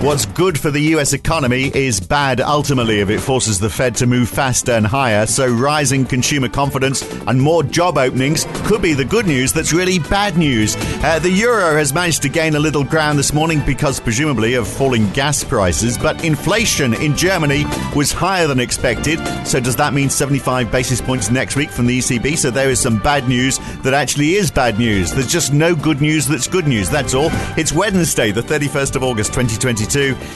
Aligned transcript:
What's 0.00 0.26
good 0.26 0.56
for 0.56 0.70
the 0.70 0.94
US 0.94 1.12
economy 1.12 1.72
is 1.74 1.98
bad 1.98 2.40
ultimately 2.40 3.00
if 3.00 3.10
it 3.10 3.18
forces 3.18 3.58
the 3.58 3.68
Fed 3.68 3.96
to 3.96 4.06
move 4.06 4.28
faster 4.28 4.70
and 4.70 4.86
higher. 4.86 5.26
So, 5.26 5.52
rising 5.52 6.04
consumer 6.04 6.48
confidence 6.48 7.02
and 7.26 7.42
more 7.42 7.64
job 7.64 7.98
openings 7.98 8.46
could 8.62 8.80
be 8.80 8.94
the 8.94 9.04
good 9.04 9.26
news 9.26 9.52
that's 9.52 9.72
really 9.72 9.98
bad 9.98 10.36
news. 10.36 10.76
Uh, 11.02 11.18
the 11.18 11.30
euro 11.30 11.76
has 11.76 11.92
managed 11.92 12.22
to 12.22 12.28
gain 12.28 12.54
a 12.54 12.60
little 12.60 12.84
ground 12.84 13.18
this 13.18 13.32
morning 13.32 13.60
because, 13.66 13.98
presumably, 13.98 14.54
of 14.54 14.68
falling 14.68 15.10
gas 15.10 15.42
prices. 15.42 15.98
But 15.98 16.24
inflation 16.24 16.94
in 16.94 17.16
Germany 17.16 17.64
was 17.96 18.12
higher 18.12 18.46
than 18.46 18.60
expected. 18.60 19.18
So, 19.44 19.58
does 19.58 19.74
that 19.76 19.94
mean 19.94 20.10
75 20.10 20.70
basis 20.70 21.00
points 21.00 21.28
next 21.28 21.56
week 21.56 21.70
from 21.70 21.86
the 21.86 21.98
ECB? 21.98 22.38
So, 22.38 22.52
there 22.52 22.70
is 22.70 22.78
some 22.78 23.00
bad 23.00 23.28
news 23.28 23.58
that 23.82 23.94
actually 23.94 24.36
is 24.36 24.48
bad 24.48 24.78
news. 24.78 25.10
There's 25.10 25.26
just 25.26 25.52
no 25.52 25.74
good 25.74 26.00
news 26.00 26.28
that's 26.28 26.46
good 26.46 26.68
news. 26.68 26.88
That's 26.88 27.14
all. 27.14 27.30
It's 27.58 27.72
Wednesday, 27.72 28.30
the 28.30 28.42
31st 28.42 28.94
of 28.94 29.02
August, 29.02 29.32
2022. 29.32 29.87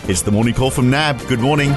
It's 0.09 0.23
the 0.23 0.33
morning 0.33 0.55
call 0.55 0.71
from 0.71 0.89
NAB. 0.89 1.27
Good 1.27 1.41
morning. 1.41 1.73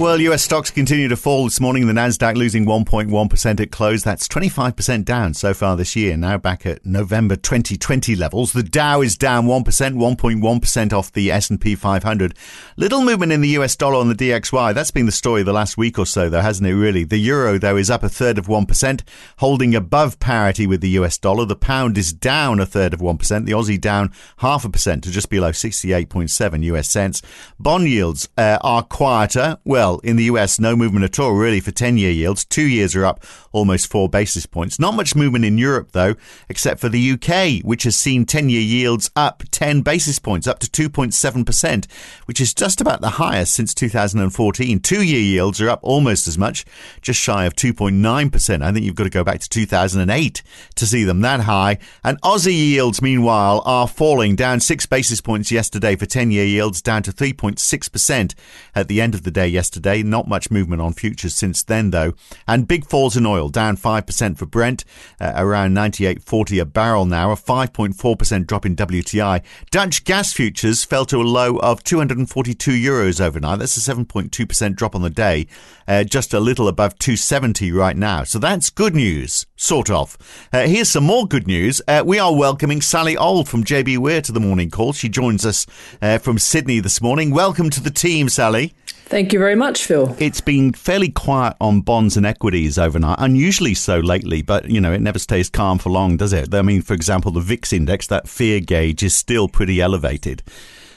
Well, 0.00 0.18
US 0.18 0.42
stocks 0.42 0.70
continue 0.70 1.08
to 1.08 1.16
fall 1.16 1.44
this 1.44 1.60
morning. 1.60 1.86
The 1.86 1.92
Nasdaq 1.92 2.34
losing 2.34 2.64
1.1% 2.64 3.60
at 3.60 3.70
close. 3.70 4.02
That's 4.02 4.26
25% 4.26 5.04
down 5.04 5.34
so 5.34 5.52
far 5.52 5.76
this 5.76 5.94
year. 5.94 6.16
Now 6.16 6.38
back 6.38 6.64
at 6.64 6.86
November 6.86 7.36
2020 7.36 8.16
levels. 8.16 8.54
The 8.54 8.62
Dow 8.62 9.02
is 9.02 9.18
down 9.18 9.44
1%, 9.44 9.62
1.1% 9.62 10.92
off 10.94 11.12
the 11.12 11.30
S&P 11.30 11.74
500. 11.74 12.34
Little 12.78 13.02
movement 13.02 13.32
in 13.32 13.42
the 13.42 13.50
US 13.58 13.76
dollar 13.76 13.96
on 13.96 14.08
the 14.08 14.14
DXY. 14.14 14.72
That's 14.72 14.90
been 14.90 15.04
the 15.04 15.12
story 15.12 15.42
the 15.42 15.52
last 15.52 15.76
week 15.76 15.98
or 15.98 16.06
so, 16.06 16.30
though, 16.30 16.40
hasn't 16.40 16.66
it? 16.66 16.74
Really. 16.74 17.04
The 17.04 17.18
euro, 17.18 17.58
though, 17.58 17.76
is 17.76 17.90
up 17.90 18.02
a 18.02 18.08
third 18.08 18.38
of 18.38 18.46
1%, 18.46 19.02
holding 19.36 19.74
above 19.74 20.18
parity 20.18 20.66
with 20.66 20.80
the 20.80 20.96
US 21.00 21.18
dollar. 21.18 21.44
The 21.44 21.56
pound 21.56 21.98
is 21.98 22.14
down 22.14 22.58
a 22.58 22.64
third 22.64 22.94
of 22.94 23.00
1%. 23.00 23.44
The 23.44 23.52
Aussie 23.52 23.78
down 23.78 24.14
half 24.38 24.64
a 24.64 24.70
percent 24.70 25.04
to 25.04 25.10
just 25.10 25.28
below 25.28 25.50
68.7 25.50 26.64
US 26.64 26.88
cents. 26.88 27.20
Bond 27.58 27.86
yields 27.86 28.30
uh, 28.38 28.56
are 28.62 28.82
quieter. 28.82 29.58
Well, 29.62 29.89
well, 29.90 30.00
in 30.04 30.16
the 30.16 30.24
US, 30.24 30.60
no 30.60 30.76
movement 30.76 31.04
at 31.04 31.18
all, 31.18 31.32
really, 31.32 31.58
for 31.58 31.72
10 31.72 31.98
year 31.98 32.12
yields. 32.12 32.44
Two 32.44 32.66
years 32.66 32.94
are 32.94 33.04
up 33.04 33.24
almost 33.52 33.90
four 33.90 34.08
basis 34.08 34.46
points. 34.46 34.78
Not 34.78 34.94
much 34.94 35.16
movement 35.16 35.44
in 35.44 35.58
Europe, 35.58 35.90
though, 35.92 36.14
except 36.48 36.80
for 36.80 36.88
the 36.88 37.12
UK, 37.12 37.64
which 37.64 37.82
has 37.82 37.96
seen 37.96 38.24
10 38.24 38.48
year 38.48 38.60
yields 38.60 39.10
up 39.16 39.42
10 39.50 39.82
basis 39.82 40.18
points, 40.20 40.46
up 40.46 40.60
to 40.60 40.88
2.7%, 40.88 41.90
which 42.26 42.40
is 42.40 42.54
just 42.54 42.80
about 42.80 43.00
the 43.00 43.10
highest 43.10 43.54
since 43.54 43.74
2014. 43.74 44.80
Two 44.80 45.02
year 45.02 45.20
yields 45.20 45.60
are 45.60 45.68
up 45.68 45.80
almost 45.82 46.28
as 46.28 46.38
much, 46.38 46.64
just 47.02 47.20
shy 47.20 47.44
of 47.44 47.54
2.9%. 47.54 48.62
I 48.62 48.72
think 48.72 48.84
you've 48.84 48.94
got 48.94 49.04
to 49.04 49.10
go 49.10 49.24
back 49.24 49.40
to 49.40 49.48
2008 49.48 50.42
to 50.76 50.86
see 50.86 51.02
them 51.04 51.20
that 51.22 51.40
high. 51.40 51.78
And 52.04 52.20
Aussie 52.20 52.52
yields, 52.52 53.02
meanwhile, 53.02 53.62
are 53.64 53.88
falling 53.88 54.36
down 54.36 54.60
six 54.60 54.86
basis 54.86 55.20
points 55.20 55.50
yesterday 55.50 55.96
for 55.96 56.06
10 56.06 56.30
year 56.30 56.44
yields, 56.44 56.80
down 56.80 57.02
to 57.02 57.12
3.6% 57.12 58.34
at 58.74 58.86
the 58.86 59.00
end 59.00 59.14
of 59.14 59.24
the 59.24 59.30
day 59.30 59.48
yesterday 59.48 59.79
yesterday. 59.80 60.02
Not 60.02 60.28
much 60.28 60.50
movement 60.50 60.82
on 60.82 60.92
futures 60.92 61.34
since 61.34 61.62
then, 61.62 61.90
though. 61.90 62.12
And 62.46 62.68
big 62.68 62.86
falls 62.86 63.16
in 63.16 63.26
oil, 63.26 63.48
down 63.48 63.76
5% 63.76 64.36
for 64.36 64.46
Brent, 64.46 64.84
uh, 65.20 65.32
around 65.36 65.74
98.40 65.74 66.60
a 66.60 66.64
barrel 66.64 67.06
now, 67.06 67.32
a 67.32 67.36
5.4% 67.36 68.46
drop 68.46 68.66
in 68.66 68.76
WTI. 68.76 69.42
Dutch 69.70 70.04
gas 70.04 70.32
futures 70.32 70.84
fell 70.84 71.04
to 71.06 71.20
a 71.20 71.22
low 71.22 71.58
of 71.58 71.82
242 71.84 72.70
euros 72.70 73.20
overnight. 73.20 73.58
That's 73.58 73.76
a 73.76 73.94
7.2% 73.94 74.76
drop 74.76 74.94
on 74.94 75.02
the 75.02 75.10
day, 75.10 75.46
uh, 75.88 76.04
just 76.04 76.34
a 76.34 76.40
little 76.40 76.68
above 76.68 76.98
270 76.98 77.72
right 77.72 77.96
now. 77.96 78.24
So 78.24 78.38
that's 78.38 78.70
good 78.70 78.94
news, 78.94 79.46
sort 79.56 79.90
of. 79.90 80.16
Uh, 80.52 80.66
here's 80.66 80.90
some 80.90 81.04
more 81.04 81.26
good 81.26 81.46
news. 81.46 81.80
Uh, 81.88 82.02
we 82.04 82.18
are 82.18 82.34
welcoming 82.34 82.82
Sally 82.82 83.16
Auld 83.16 83.48
from 83.48 83.64
JBWere 83.64 84.22
to 84.24 84.32
the 84.32 84.40
morning 84.40 84.70
call. 84.70 84.92
She 84.92 85.08
joins 85.08 85.46
us 85.46 85.66
uh, 86.02 86.18
from 86.18 86.38
Sydney 86.38 86.80
this 86.80 87.00
morning. 87.00 87.30
Welcome 87.30 87.70
to 87.70 87.80
the 87.80 87.90
team, 87.90 88.28
Sally. 88.28 88.74
Thank 89.10 89.32
you 89.32 89.40
very 89.40 89.56
much, 89.56 89.86
Phil. 89.86 90.14
It's 90.20 90.40
been 90.40 90.72
fairly 90.72 91.08
quiet 91.08 91.56
on 91.60 91.80
bonds 91.80 92.16
and 92.16 92.24
equities 92.24 92.78
overnight, 92.78 93.16
unusually 93.18 93.74
so 93.74 93.98
lately, 93.98 94.40
but 94.40 94.70
you 94.70 94.80
know, 94.80 94.92
it 94.92 95.00
never 95.00 95.18
stays 95.18 95.50
calm 95.50 95.80
for 95.80 95.90
long, 95.90 96.16
does 96.16 96.32
it? 96.32 96.54
I 96.54 96.62
mean, 96.62 96.80
for 96.80 96.94
example, 96.94 97.32
the 97.32 97.40
VIX 97.40 97.72
index, 97.72 98.06
that 98.06 98.28
fear 98.28 98.60
gauge 98.60 99.02
is 99.02 99.12
still 99.12 99.48
pretty 99.48 99.80
elevated. 99.80 100.44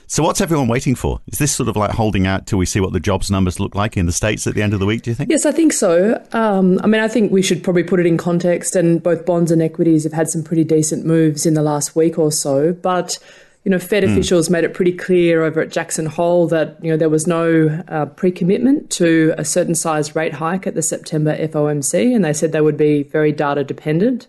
So 0.06 0.22
what's 0.22 0.41
everyone 0.41 0.68
waiting 0.68 0.94
for? 0.94 1.22
Is 1.25 1.40
this 1.40 1.51
sort 1.53 1.69
of 1.69 1.75
like 1.75 1.90
holding 1.90 2.28
out 2.28 2.46
till 2.46 2.59
we 2.59 2.68
see 2.68 2.79
what 2.79 2.94
the 2.94 3.00
jobs 3.00 3.31
numbers 3.31 3.59
look 3.59 3.74
like 3.74 3.97
in 3.97 4.06
the 4.06 4.12
States 4.12 4.45
at 4.45 4.53
the 4.53 4.62
end 4.62 4.75
of 4.75 4.80
the 4.80 4.85
week, 4.85 5.01
do 5.01 5.09
you 5.09 5.16
think? 5.16 5.31
Yes, 5.31 5.47
I 5.47 5.51
think 5.51 5.74
so. 5.74 6.24
Um, 6.34 6.80
I 6.84 6.88
mean, 6.88 7.01
I 7.01 7.07
think 7.07 7.31
we 7.31 7.41
should 7.41 7.63
probably 7.63 7.81
put 7.81 8.00
it 8.00 8.06
in 8.06 8.18
context, 8.18 8.75
and 8.75 9.01
both 9.01 9.25
bonds 9.25 9.50
and 9.50 9.59
equities 9.59 10.03
have 10.03 10.13
had 10.13 10.30
some 10.30 10.44
pretty 10.44 10.63
decent 10.63 11.03
moves 11.03 11.47
in 11.47 11.56
the 11.56 11.63
last 11.63 11.95
week 11.95 12.19
or 12.19 12.31
so, 12.31 12.74
but 12.74 13.18
you 13.63 13.69
know, 13.69 13.79
Fed 13.79 14.03
mm. 14.03 14.12
officials 14.12 14.50
made 14.50 14.63
it 14.63 14.74
pretty 14.74 14.91
clear 14.91 15.44
over 15.44 15.62
at 15.62 15.72
Jackson 15.72 16.06
Hole 16.06 16.47
that 16.47 16.78
you 16.84 16.91
know 16.91 16.97
there 16.97 17.09
was 17.09 17.28
no 17.28 17.68
uh, 17.88 18.06
pre-commitment 18.07 18.90
to 18.91 19.34
a 19.38 19.46
certain 19.46 19.75
size 19.75 20.16
rate 20.16 20.34
hike 20.34 20.68
at 20.68 20.75
the 20.75 20.81
September 20.81 21.35
FOMC, 21.38 22.13
and 22.13 22.25
they 22.25 22.34
said 22.34 22.51
they 22.51 22.62
would 22.62 22.78
be 22.78 23.03
very 23.03 23.31
data 23.31 23.63
dependent, 23.63 24.28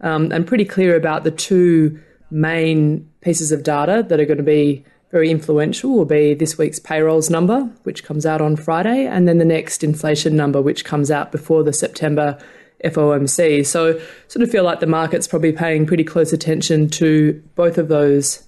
um, 0.00 0.32
and 0.32 0.46
pretty 0.46 0.64
clear 0.64 0.96
about 0.96 1.22
the 1.22 1.30
two 1.30 2.00
main 2.30 3.08
pieces 3.20 3.52
of 3.52 3.62
data 3.62 4.04
that 4.08 4.18
are 4.18 4.24
going 4.24 4.38
to 4.38 4.42
be 4.42 4.84
very 5.12 5.30
influential 5.30 5.90
will 5.90 6.06
be 6.06 6.32
this 6.34 6.56
week's 6.56 6.78
payrolls 6.78 7.28
number, 7.28 7.60
which 7.82 8.02
comes 8.02 8.24
out 8.24 8.40
on 8.40 8.56
Friday, 8.56 9.06
and 9.06 9.28
then 9.28 9.38
the 9.38 9.44
next 9.44 9.84
inflation 9.84 10.34
number, 10.34 10.60
which 10.60 10.84
comes 10.84 11.10
out 11.10 11.30
before 11.30 11.62
the 11.62 11.72
September 11.72 12.36
FOMC. 12.82 13.64
So, 13.64 14.00
sort 14.26 14.42
of 14.42 14.50
feel 14.50 14.64
like 14.64 14.80
the 14.80 14.86
market's 14.86 15.28
probably 15.28 15.52
paying 15.52 15.86
pretty 15.86 16.02
close 16.02 16.32
attention 16.32 16.88
to 16.90 17.40
both 17.54 17.78
of 17.78 17.88
those 17.88 18.42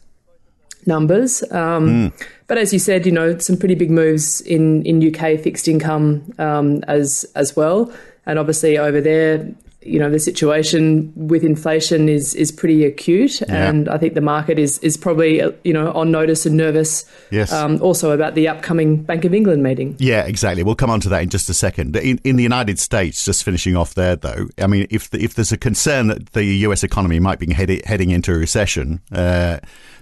numbers. 0.87 1.43
Um, 1.51 2.11
mm. 2.11 2.29
But 2.47 2.59
as 2.59 2.73
you 2.73 2.79
said, 2.79 3.07
you 3.07 3.13
know, 3.13 3.39
some 3.39 3.57
pretty 3.57 3.75
big 3.75 3.91
moves 3.91 4.41
in, 4.43 4.85
in 4.85 5.15
UK 5.15 5.41
fixed 5.41 5.69
income 5.69 6.33
um, 6.39 6.83
as 6.89 7.25
as 7.35 7.57
well. 7.57 7.93
And 8.27 8.39
obviously 8.39 8.79
over 8.79 9.01
there, 9.01 9.55
you 9.85 9.99
know, 9.99 10.11
the 10.11 10.19
situation 10.19 11.13
with 11.15 11.45
inflation 11.45 12.09
is 12.09 12.35
is 12.35 12.51
pretty 12.51 12.85
acute, 12.85 13.41
yeah. 13.43 13.69
and 13.69 13.89
I 13.89 13.99
think 13.99 14.15
the 14.15 14.21
market 14.21 14.59
is 14.59 14.79
is 14.79 14.97
probably 14.97 15.43
you 15.63 15.73
know 15.73 15.93
on 15.93 16.11
notice 16.11 16.47
and 16.47 16.57
nervous. 16.57 17.05
Yes. 17.31 17.53
Um, 17.53 17.81
also 17.83 18.11
about 18.13 18.35
the 18.35 18.49
upcoming 18.49 19.03
Bank 19.03 19.25
of 19.25 19.35
England 19.35 19.63
meeting. 19.63 19.95
Yeah, 19.99 20.25
exactly. 20.25 20.63
We'll 20.63 20.75
come 20.75 20.91
on 20.91 21.01
to 21.01 21.09
that 21.11 21.23
in 21.23 21.29
just 21.29 21.51
a 21.51 21.55
second. 21.55 21.97
In, 21.97 22.19
in 22.25 22.37
the 22.37 22.43
United 22.43 22.79
States, 22.79 23.25
just 23.25 23.45
finishing 23.45 23.77
off 23.77 23.95
there, 23.95 24.17
though, 24.17 24.49
I 24.59 24.67
mean, 24.67 24.87
if 24.91 25.11
the, 25.11 25.23
if 25.23 25.35
there's 25.35 25.53
a 25.53 25.59
concern 25.59 26.07
that 26.09 26.33
the 26.33 26.45
U.S. 26.45 26.83
economy 26.83 27.21
might 27.21 27.39
be 27.39 27.53
head, 27.53 27.85
heading 27.85 28.11
into 28.11 28.33
a 28.33 28.39
recession. 28.39 29.01
Uh, 29.13 29.59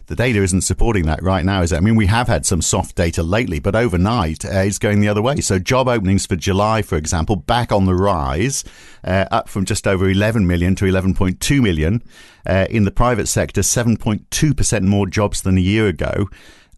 the 0.07 0.17
data 0.17 0.43
isn't 0.43 0.63
supporting 0.63 1.07
that 1.07 1.23
right 1.23 1.45
now, 1.45 1.63
is 1.63 1.73
it? 1.73 1.77
I 1.77 1.81
mean, 1.81 1.97
we 1.97 2.07
have 2.07 2.29
had 2.29 2.45
some 2.45 2.63
soft 2.63 2.97
data 2.97 3.23
lately, 3.23 3.59
but 3.59 3.75
overnight 3.75 4.45
uh, 4.45 4.59
it's 4.59 4.79
going 4.79 5.01
the 5.01 5.09
other 5.09 5.23
way. 5.23 5.41
So 5.41 5.59
job 5.59 5.89
openings 5.89 6.27
for 6.27 6.37
July, 6.37 6.83
for 6.83 6.97
example, 6.97 7.37
back 7.37 7.73
on 7.73 7.87
the 7.87 7.95
rise, 7.95 8.65
uh, 9.05 9.27
up 9.31 9.49
from 9.49 9.65
just 9.65 9.87
over 9.87 10.09
11 10.09 10.47
million 10.47 10.75
to 10.77 10.85
11.2 10.85 11.63
million. 11.63 12.03
Uh, 12.45 12.67
in 12.71 12.85
the 12.85 12.91
private 12.91 13.29
sector, 13.29 13.61
7.2% 13.61 14.83
more 14.83 15.07
jobs 15.07 15.43
than 15.43 15.57
a 15.57 15.61
year 15.61 15.87
ago. 15.87 16.29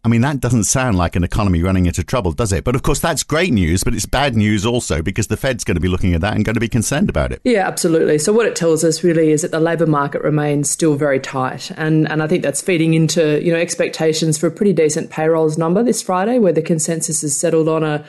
I 0.04 0.09
mean, 0.09 0.20
that 0.20 0.38
doesn't 0.38 0.65
sound 0.65 0.98
like 0.98 1.16
an 1.16 1.25
economy 1.25 1.62
running 1.62 1.87
into 1.87 2.04
trouble, 2.04 2.32
does 2.32 2.53
it? 2.53 2.62
But 2.62 2.75
of 2.75 2.82
course, 2.82 3.00
that's 3.00 3.22
great 3.22 3.53
news, 3.53 3.82
but 3.82 3.94
it's 3.94 4.04
bad 4.04 4.37
news 4.37 4.66
also 4.66 5.00
because 5.00 5.28
the 5.28 5.37
Fed's 5.37 5.65
going 5.65 5.76
to 5.76 5.81
be 5.81 5.88
looking 5.88 6.12
at 6.12 6.20
that 6.20 6.34
and 6.34 6.44
going 6.44 6.54
to 6.54 6.60
be 6.60 6.69
concerned 6.69 7.09
about 7.09 7.32
it. 7.32 7.41
Yeah, 7.42 7.66
absolutely. 7.66 8.19
So, 8.19 8.31
what 8.31 8.44
it 8.44 8.54
tells 8.54 8.84
us 8.84 9.03
really 9.03 9.31
is 9.31 9.41
that 9.41 9.50
the 9.50 9.60
labour 9.60 9.87
market 9.87 10.22
remains 10.22 10.69
still 10.69 10.94
very 10.94 11.19
tight. 11.19 11.70
And, 11.70 12.06
and 12.10 12.22
I 12.22 12.26
think 12.26 12.42
that's 12.42 12.60
feeding 12.60 12.92
into 12.92 13.42
you 13.42 13.50
know 13.50 13.59
expectations 13.59 14.37
for 14.37 14.47
a 14.47 14.50
pretty 14.50 14.75
decent 14.75 15.10
payrolls 15.10 15.56
number 15.56 15.82
this 15.82 16.03
Friday, 16.03 16.38
where 16.38 16.53
the 16.53 16.62
consensus 16.62 17.25
is 17.25 17.38
settled 17.38 17.69
on 17.69 17.82
a, 17.82 18.04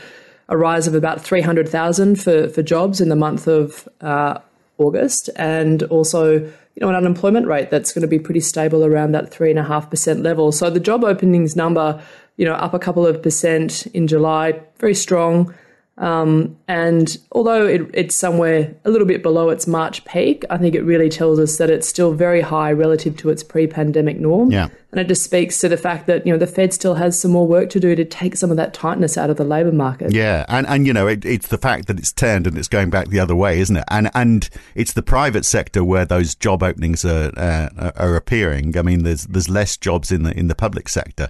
a 0.49 0.57
rise 0.57 0.87
of 0.87 0.95
about 0.95 1.21
300,000 1.21 2.21
for, 2.21 2.49
for 2.49 2.61
jobs 2.61 2.99
in 2.99 3.07
the 3.07 3.15
month 3.15 3.47
of 3.47 3.87
uh, 4.01 4.39
August. 4.77 5.29
And 5.35 5.83
also, 5.83 6.33
you 6.33 6.81
know, 6.81 6.89
an 6.89 6.95
unemployment 6.95 7.47
rate 7.47 7.69
that's 7.69 7.93
going 7.93 8.01
to 8.01 8.07
be 8.07 8.19
pretty 8.19 8.41
stable 8.41 8.85
around 8.85 9.13
that 9.13 9.31
three 9.31 9.49
and 9.49 9.59
a 9.59 9.63
half 9.63 9.89
percent 9.89 10.21
level. 10.21 10.51
So 10.51 10.69
the 10.69 10.79
job 10.79 11.03
openings 11.03 11.55
number, 11.55 12.01
you 12.37 12.45
know, 12.45 12.53
up 12.53 12.73
a 12.73 12.79
couple 12.79 13.05
of 13.05 13.21
percent 13.21 13.87
in 13.87 14.07
July, 14.07 14.59
very 14.79 14.95
strong. 14.95 15.53
Um, 15.97 16.57
and 16.67 17.17
although 17.31 17.65
it, 17.65 17.89
it's 17.93 18.15
somewhere 18.15 18.75
a 18.83 18.89
little 18.89 19.07
bit 19.07 19.23
below 19.23 19.49
its 19.49 19.65
March 19.65 20.03
peak, 20.03 20.43
I 20.49 20.57
think 20.57 20.75
it 20.75 20.81
really 20.81 21.07
tells 21.07 21.39
us 21.39 21.57
that 21.57 21.69
it's 21.69 21.87
still 21.87 22.13
very 22.13 22.41
high 22.41 22.73
relative 22.73 23.15
to 23.17 23.29
its 23.29 23.43
pre-pandemic 23.43 24.19
norm. 24.19 24.51
Yeah. 24.51 24.67
And 24.91 24.99
it 24.99 25.07
just 25.07 25.23
speaks 25.23 25.57
to 25.59 25.69
the 25.69 25.77
fact 25.77 26.07
that 26.07 26.25
you 26.25 26.31
know 26.31 26.37
the 26.37 26.47
Fed 26.47 26.73
still 26.73 26.95
has 26.95 27.19
some 27.19 27.31
more 27.31 27.45
work 27.45 27.69
to 27.71 27.81
do 27.81 27.95
to 27.95 28.05
take 28.05 28.37
some 28.37 28.49
of 28.49 28.55
that 28.57 28.73
tightness 28.73 29.17
out 29.17 29.29
of 29.29 29.35
the 29.35 29.43
labour 29.43 29.73
market. 29.73 30.13
Yeah, 30.13 30.45
and 30.47 30.65
and 30.67 30.87
you 30.87 30.93
know 30.93 31.05
it, 31.07 31.25
it's 31.25 31.49
the 31.49 31.57
fact 31.57 31.87
that 31.87 31.99
it's 31.99 32.13
turned 32.13 32.47
and 32.47 32.57
it's 32.57 32.69
going 32.69 32.91
back 32.91 33.09
the 33.09 33.19
other 33.19 33.35
way, 33.35 33.59
isn't 33.59 33.75
it? 33.75 33.83
And 33.89 34.09
and 34.15 34.49
it's 34.73 34.93
the 34.93 35.03
private 35.03 35.43
sector 35.43 35.83
where 35.83 36.05
those 36.05 36.33
job 36.33 36.63
openings 36.63 37.03
are 37.03 37.33
uh, 37.35 37.91
are 37.97 38.15
appearing. 38.15 38.77
I 38.77 38.83
mean, 38.83 39.03
there's 39.03 39.25
there's 39.25 39.49
less 39.49 39.75
jobs 39.75 40.13
in 40.13 40.23
the 40.23 40.31
in 40.37 40.47
the 40.47 40.55
public 40.55 40.87
sector. 40.87 41.29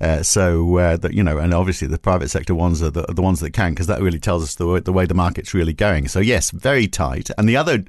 Uh, 0.00 0.22
so 0.22 0.76
uh, 0.78 0.96
that 0.96 1.12
you 1.12 1.22
know, 1.22 1.38
and 1.38 1.52
obviously 1.52 1.88
the 1.88 1.98
private 1.98 2.28
sector 2.28 2.54
ones 2.54 2.82
are 2.82 2.90
the, 2.90 3.02
the 3.08 3.22
ones 3.22 3.40
that 3.40 3.50
can, 3.50 3.72
because 3.72 3.88
that 3.88 4.00
really 4.00 4.20
tells 4.20 4.42
us 4.44 4.54
the 4.54 4.80
the 4.80 4.92
way 4.92 5.06
the 5.06 5.14
market's 5.14 5.54
really 5.54 5.72
going. 5.72 6.08
So 6.08 6.20
yes, 6.20 6.50
very 6.50 6.86
tight. 6.86 7.30
And 7.36 7.48
the 7.48 7.56
other 7.56 7.84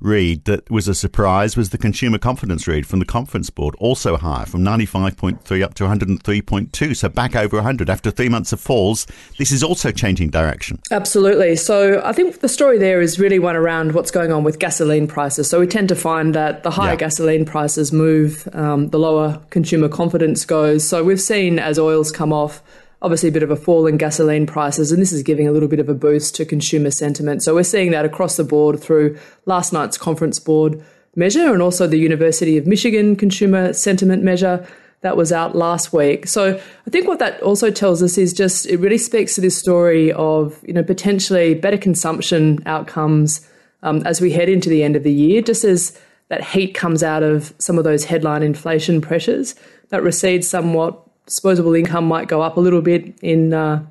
read 0.00 0.44
that 0.44 0.70
was 0.70 0.88
a 0.88 0.94
surprise 0.94 1.56
was 1.56 1.70
the 1.70 1.78
consumer 1.78 2.18
confidence 2.18 2.66
read 2.66 2.86
from 2.86 2.98
the 2.98 3.04
conference 3.04 3.50
board, 3.50 3.74
also 3.78 4.16
higher 4.16 4.46
from 4.46 4.62
95.3 4.62 5.62
up 5.62 5.74
to 5.74 5.84
103.2. 5.84 6.96
So 6.96 7.08
back 7.08 7.34
over 7.34 7.56
100 7.56 7.90
after 7.90 8.10
three 8.10 8.28
months 8.28 8.52
of 8.52 8.60
falls. 8.60 9.06
This 9.38 9.50
is 9.50 9.62
also 9.62 9.90
changing 9.90 10.30
direction. 10.30 10.80
Absolutely. 10.90 11.56
So 11.56 12.00
I 12.04 12.12
think 12.12 12.40
the 12.40 12.48
story 12.48 12.78
there 12.78 13.00
is 13.00 13.18
really 13.18 13.38
one 13.38 13.56
around 13.56 13.92
what's 13.92 14.10
going 14.10 14.32
on 14.32 14.44
with 14.44 14.58
gasoline 14.58 15.06
prices. 15.06 15.48
So 15.48 15.60
we 15.60 15.66
tend 15.66 15.88
to 15.88 15.96
find 15.96 16.34
that 16.34 16.62
the 16.62 16.70
higher 16.70 16.92
yeah. 16.92 16.96
gasoline 16.96 17.44
prices 17.44 17.92
move, 17.92 18.48
um, 18.52 18.88
the 18.88 18.98
lower 18.98 19.40
consumer 19.50 19.88
confidence 19.88 20.44
goes. 20.44 20.86
So 20.86 21.02
we've 21.02 21.20
seen 21.20 21.58
as 21.58 21.78
oils 21.78 22.12
come 22.12 22.32
off, 22.32 22.62
obviously 23.02 23.28
a 23.28 23.32
bit 23.32 23.42
of 23.42 23.50
a 23.50 23.56
fall 23.56 23.86
in 23.86 23.96
gasoline 23.96 24.46
prices, 24.46 24.90
and 24.92 25.00
this 25.00 25.12
is 25.12 25.22
giving 25.22 25.46
a 25.46 25.52
little 25.52 25.68
bit 25.68 25.80
of 25.80 25.88
a 25.88 25.94
boost 25.94 26.34
to 26.36 26.44
consumer 26.44 26.90
sentiment. 26.90 27.42
So 27.42 27.54
we're 27.54 27.62
seeing 27.62 27.90
that 27.92 28.04
across 28.04 28.36
the 28.36 28.44
board 28.44 28.80
through 28.80 29.18
last 29.46 29.72
night's 29.72 29.98
conference 29.98 30.38
board 30.38 30.82
measure 31.14 31.52
and 31.52 31.62
also 31.62 31.86
the 31.86 31.98
University 31.98 32.56
of 32.58 32.66
Michigan 32.66 33.16
consumer 33.16 33.72
sentiment 33.72 34.22
measure 34.22 34.66
that 35.00 35.16
was 35.16 35.32
out 35.32 35.54
last 35.54 35.92
week. 35.92 36.26
So 36.26 36.56
I 36.56 36.90
think 36.90 37.06
what 37.06 37.20
that 37.20 37.40
also 37.42 37.70
tells 37.70 38.02
us 38.02 38.18
is 38.18 38.32
just 38.32 38.66
it 38.66 38.78
really 38.78 38.98
speaks 38.98 39.34
to 39.36 39.40
this 39.40 39.56
story 39.56 40.12
of 40.12 40.60
you 40.66 40.72
know 40.72 40.82
potentially 40.82 41.54
better 41.54 41.78
consumption 41.78 42.58
outcomes 42.66 43.46
um, 43.82 44.02
as 44.04 44.20
we 44.20 44.32
head 44.32 44.48
into 44.48 44.68
the 44.68 44.82
end 44.82 44.96
of 44.96 45.04
the 45.04 45.12
year, 45.12 45.40
just 45.40 45.64
as 45.64 45.98
that 46.28 46.44
heat 46.44 46.74
comes 46.74 47.02
out 47.02 47.22
of 47.22 47.54
some 47.58 47.78
of 47.78 47.84
those 47.84 48.04
headline 48.04 48.42
inflation 48.42 49.00
pressures 49.00 49.54
that 49.90 50.02
recedes 50.02 50.48
somewhat 50.48 51.07
disposable 51.28 51.74
income 51.74 52.06
might 52.06 52.26
go 52.26 52.42
up 52.42 52.56
a 52.56 52.60
little 52.60 52.82
bit 52.82 53.16
in 53.22 53.52
uh, 53.52 53.84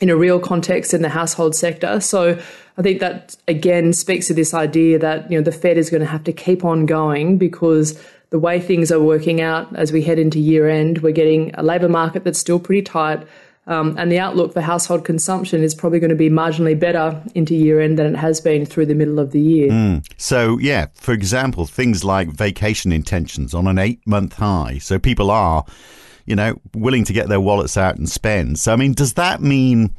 in 0.00 0.10
a 0.10 0.16
real 0.16 0.38
context 0.38 0.94
in 0.94 1.02
the 1.02 1.08
household 1.08 1.56
sector. 1.56 1.98
So 2.00 2.38
I 2.76 2.82
think 2.82 3.00
that 3.00 3.36
again 3.48 3.92
speaks 3.92 4.28
to 4.28 4.34
this 4.34 4.54
idea 4.54 4.98
that 4.98 5.30
you 5.30 5.38
know 5.38 5.42
the 5.42 5.52
Fed 5.52 5.78
is 5.78 5.90
going 5.90 6.00
to 6.00 6.06
have 6.06 6.24
to 6.24 6.32
keep 6.32 6.64
on 6.64 6.86
going 6.86 7.38
because 7.38 8.00
the 8.30 8.38
way 8.38 8.60
things 8.60 8.92
are 8.92 9.00
working 9.00 9.40
out 9.40 9.74
as 9.74 9.90
we 9.90 10.02
head 10.02 10.18
into 10.18 10.38
year 10.38 10.68
end, 10.68 10.98
we're 10.98 11.12
getting 11.12 11.54
a 11.54 11.62
labour 11.62 11.88
market 11.88 12.24
that's 12.24 12.38
still 12.38 12.60
pretty 12.60 12.82
tight. 12.82 13.26
Um, 13.66 13.96
and 13.98 14.10
the 14.10 14.18
outlook 14.18 14.54
for 14.54 14.62
household 14.62 15.04
consumption 15.04 15.62
is 15.62 15.74
probably 15.74 15.98
going 15.98 16.08
to 16.10 16.16
be 16.16 16.30
marginally 16.30 16.78
better 16.78 17.22
into 17.34 17.54
year 17.54 17.82
end 17.82 17.98
than 17.98 18.06
it 18.06 18.16
has 18.16 18.40
been 18.40 18.64
through 18.64 18.86
the 18.86 18.94
middle 18.94 19.18
of 19.18 19.32
the 19.32 19.40
year. 19.40 19.70
Mm. 19.70 20.06
So, 20.16 20.56
yeah, 20.58 20.86
for 20.94 21.12
example, 21.12 21.66
things 21.66 22.02
like 22.02 22.28
vacation 22.28 22.92
intentions 22.92 23.52
on 23.52 23.66
an 23.66 23.78
eight 23.78 24.00
month 24.06 24.34
high. 24.34 24.78
So 24.78 24.98
people 24.98 25.30
are 25.30 25.66
you 26.28 26.36
know, 26.36 26.60
willing 26.74 27.04
to 27.04 27.12
get 27.12 27.28
their 27.28 27.40
wallets 27.40 27.76
out 27.76 27.96
and 27.96 28.08
spend. 28.08 28.58
So, 28.58 28.72
I 28.72 28.76
mean, 28.76 28.92
does 28.92 29.14
that 29.14 29.40
mean 29.40 29.90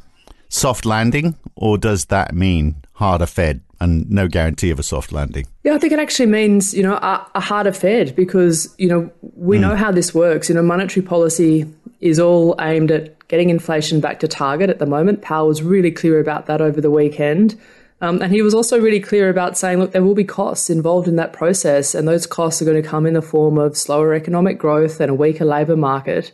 soft 0.49 0.85
landing 0.85 1.35
or 1.55 1.77
does 1.77 2.05
that 2.05 2.35
mean 2.35 2.75
harder 2.93 3.25
Fed 3.25 3.61
and 3.79 4.09
no 4.09 4.27
guarantee 4.27 4.69
of 4.69 4.77
a 4.77 4.83
soft 4.83 5.11
landing? 5.11 5.47
Yeah, 5.63 5.73
I 5.73 5.79
think 5.79 5.91
it 5.91 5.99
actually 5.99 6.27
means, 6.27 6.73
you 6.73 6.83
know, 6.83 6.95
a, 6.95 7.25
a 7.33 7.39
harder 7.39 7.71
Fed 7.71 8.15
because, 8.15 8.73
you 8.77 8.87
know, 8.87 9.11
we 9.21 9.57
mm. 9.57 9.61
know 9.61 9.75
how 9.75 9.91
this 9.91 10.13
works. 10.13 10.49
You 10.49 10.55
know, 10.55 10.61
monetary 10.61 11.05
policy 11.05 11.65
is 11.99 12.19
all 12.19 12.55
aimed 12.59 12.91
at 12.91 13.27
getting 13.27 13.49
inflation 13.49 13.99
back 13.99 14.19
to 14.19 14.27
target 14.27 14.69
at 14.69 14.79
the 14.79 14.85
moment. 14.85 15.21
Powell 15.21 15.47
was 15.47 15.63
really 15.63 15.91
clear 15.91 16.19
about 16.19 16.45
that 16.45 16.61
over 16.61 16.79
the 16.79 16.91
weekend. 16.91 17.59
Um, 18.01 18.21
and 18.21 18.31
he 18.31 18.41
was 18.41 18.53
also 18.53 18.79
really 18.79 19.01
clear 19.01 19.29
about 19.29 19.57
saying, 19.57 19.79
look, 19.79 19.91
there 19.91 20.03
will 20.03 20.15
be 20.15 20.23
costs 20.23 20.69
involved 20.69 21.07
in 21.07 21.17
that 21.17 21.33
process, 21.33 21.93
and 21.93 22.07
those 22.07 22.25
costs 22.25 22.61
are 22.61 22.65
going 22.65 22.81
to 22.81 22.87
come 22.87 23.05
in 23.05 23.13
the 23.13 23.21
form 23.21 23.57
of 23.57 23.77
slower 23.77 24.13
economic 24.13 24.57
growth 24.57 25.01
and 25.01 25.11
a 25.11 25.13
weaker 25.13 25.45
labour 25.45 25.75
market. 25.75 26.31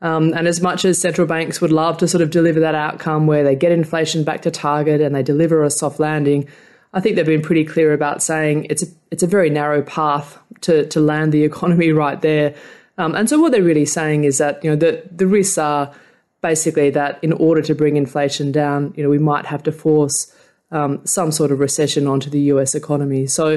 Um, 0.00 0.32
and 0.34 0.48
as 0.48 0.60
much 0.60 0.84
as 0.84 0.98
central 0.98 1.26
banks 1.26 1.60
would 1.60 1.72
love 1.72 1.98
to 1.98 2.08
sort 2.08 2.22
of 2.22 2.30
deliver 2.30 2.60
that 2.60 2.74
outcome 2.74 3.26
where 3.26 3.44
they 3.44 3.56
get 3.56 3.72
inflation 3.72 4.24
back 4.24 4.42
to 4.42 4.50
target 4.50 5.00
and 5.00 5.14
they 5.14 5.22
deliver 5.22 5.62
a 5.62 5.70
soft 5.70 6.00
landing, 6.00 6.48
I 6.92 7.00
think 7.00 7.16
they've 7.16 7.26
been 7.26 7.42
pretty 7.42 7.64
clear 7.64 7.92
about 7.92 8.22
saying 8.22 8.66
it's 8.70 8.82
a, 8.82 8.86
it's 9.10 9.22
a 9.22 9.26
very 9.26 9.50
narrow 9.50 9.82
path 9.82 10.38
to, 10.62 10.86
to 10.86 11.00
land 11.00 11.32
the 11.32 11.42
economy 11.50 11.90
right 11.92 12.20
there. 12.20 12.54
Um, 12.96 13.14
and 13.14 13.28
so 13.28 13.40
what 13.40 13.52
they're 13.52 13.62
really 13.62 13.86
saying 13.86 14.24
is 14.24 14.38
that 14.38 14.62
you 14.62 14.70
know 14.70 14.76
the 14.76 15.02
the 15.10 15.26
risks 15.26 15.58
are 15.58 15.92
basically 16.42 16.90
that 16.90 17.18
in 17.24 17.32
order 17.32 17.60
to 17.62 17.74
bring 17.74 17.96
inflation 17.96 18.52
down, 18.52 18.94
you 18.96 19.02
know 19.02 19.10
we 19.10 19.18
might 19.18 19.46
have 19.46 19.64
to 19.64 19.72
force 19.72 20.32
um, 20.74 21.00
some 21.06 21.30
sort 21.30 21.52
of 21.52 21.60
recession 21.60 22.06
onto 22.06 22.28
the 22.28 22.40
US 22.52 22.74
economy. 22.74 23.26
So, 23.26 23.50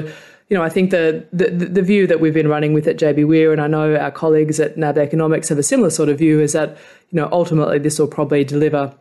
you 0.48 0.56
know, 0.56 0.62
I 0.62 0.68
think 0.68 0.92
the, 0.92 1.26
the, 1.32 1.50
the 1.50 1.82
view 1.82 2.06
that 2.06 2.20
we've 2.20 2.32
been 2.32 2.48
running 2.48 2.72
with 2.72 2.86
at 2.86 2.96
JBWere, 2.96 3.52
and 3.52 3.60
I 3.60 3.66
know 3.66 3.96
our 3.96 4.12
colleagues 4.12 4.58
at 4.60 4.78
NAB 4.78 4.96
Economics 4.96 5.48
have 5.48 5.58
a 5.58 5.62
similar 5.62 5.90
sort 5.90 6.08
of 6.08 6.16
view, 6.18 6.40
is 6.40 6.52
that 6.52 6.78
you 7.10 7.16
know 7.16 7.28
ultimately 7.32 7.78
this 7.78 7.98
will 7.98 8.06
probably 8.06 8.44
deliver 8.44 8.94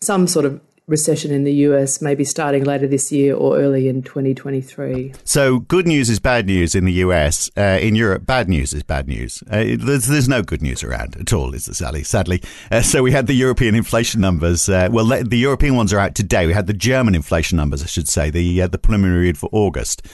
some 0.00 0.26
sort 0.26 0.46
of 0.46 0.60
recession 0.90 1.30
in 1.30 1.44
the 1.44 1.52
US, 1.66 2.02
maybe 2.02 2.24
starting 2.24 2.64
later 2.64 2.86
this 2.86 3.10
year 3.12 3.34
or 3.34 3.58
early 3.58 3.88
in 3.88 4.02
2023. 4.02 5.14
So, 5.24 5.60
good 5.60 5.86
news 5.86 6.10
is 6.10 6.18
bad 6.18 6.46
news 6.46 6.74
in 6.74 6.84
the 6.84 6.92
US. 7.04 7.50
Uh, 7.56 7.78
in 7.80 7.94
Europe, 7.94 8.26
bad 8.26 8.48
news 8.48 8.72
is 8.72 8.82
bad 8.82 9.08
news. 9.08 9.42
Uh, 9.50 9.76
there's, 9.78 10.06
there's, 10.06 10.28
no 10.28 10.42
good 10.42 10.62
news 10.62 10.84
around 10.84 11.16
at 11.16 11.32
all, 11.32 11.54
is 11.54 11.66
there, 11.66 11.74
Sally? 11.74 12.02
Sadly. 12.02 12.42
Uh, 12.70 12.82
so, 12.82 13.02
we 13.02 13.12
had 13.12 13.26
the 13.26 13.34
European 13.34 13.74
inflation 13.74 14.20
numbers. 14.20 14.68
Uh, 14.68 14.88
well, 14.90 15.06
the 15.06 15.38
European 15.38 15.76
ones 15.76 15.92
are 15.92 15.98
out 15.98 16.14
today. 16.14 16.46
We 16.46 16.52
had 16.52 16.66
the 16.66 16.74
German 16.74 17.14
inflation 17.14 17.56
numbers, 17.56 17.82
I 17.82 17.86
should 17.86 18.08
say, 18.08 18.28
the, 18.30 18.62
uh, 18.62 18.66
the 18.66 18.78
preliminary 18.78 19.20
read 19.20 19.38
for 19.38 19.48
August. 19.52 20.06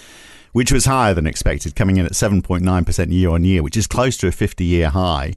Which 0.52 0.72
was 0.72 0.86
higher 0.86 1.12
than 1.12 1.26
expected, 1.26 1.76
coming 1.76 1.98
in 1.98 2.06
at 2.06 2.12
7.9% 2.12 3.12
year 3.12 3.28
on 3.28 3.44
year, 3.44 3.62
which 3.62 3.76
is 3.76 3.86
close 3.86 4.16
to 4.16 4.26
a 4.26 4.32
50 4.32 4.64
year 4.64 4.88
high. 4.88 5.34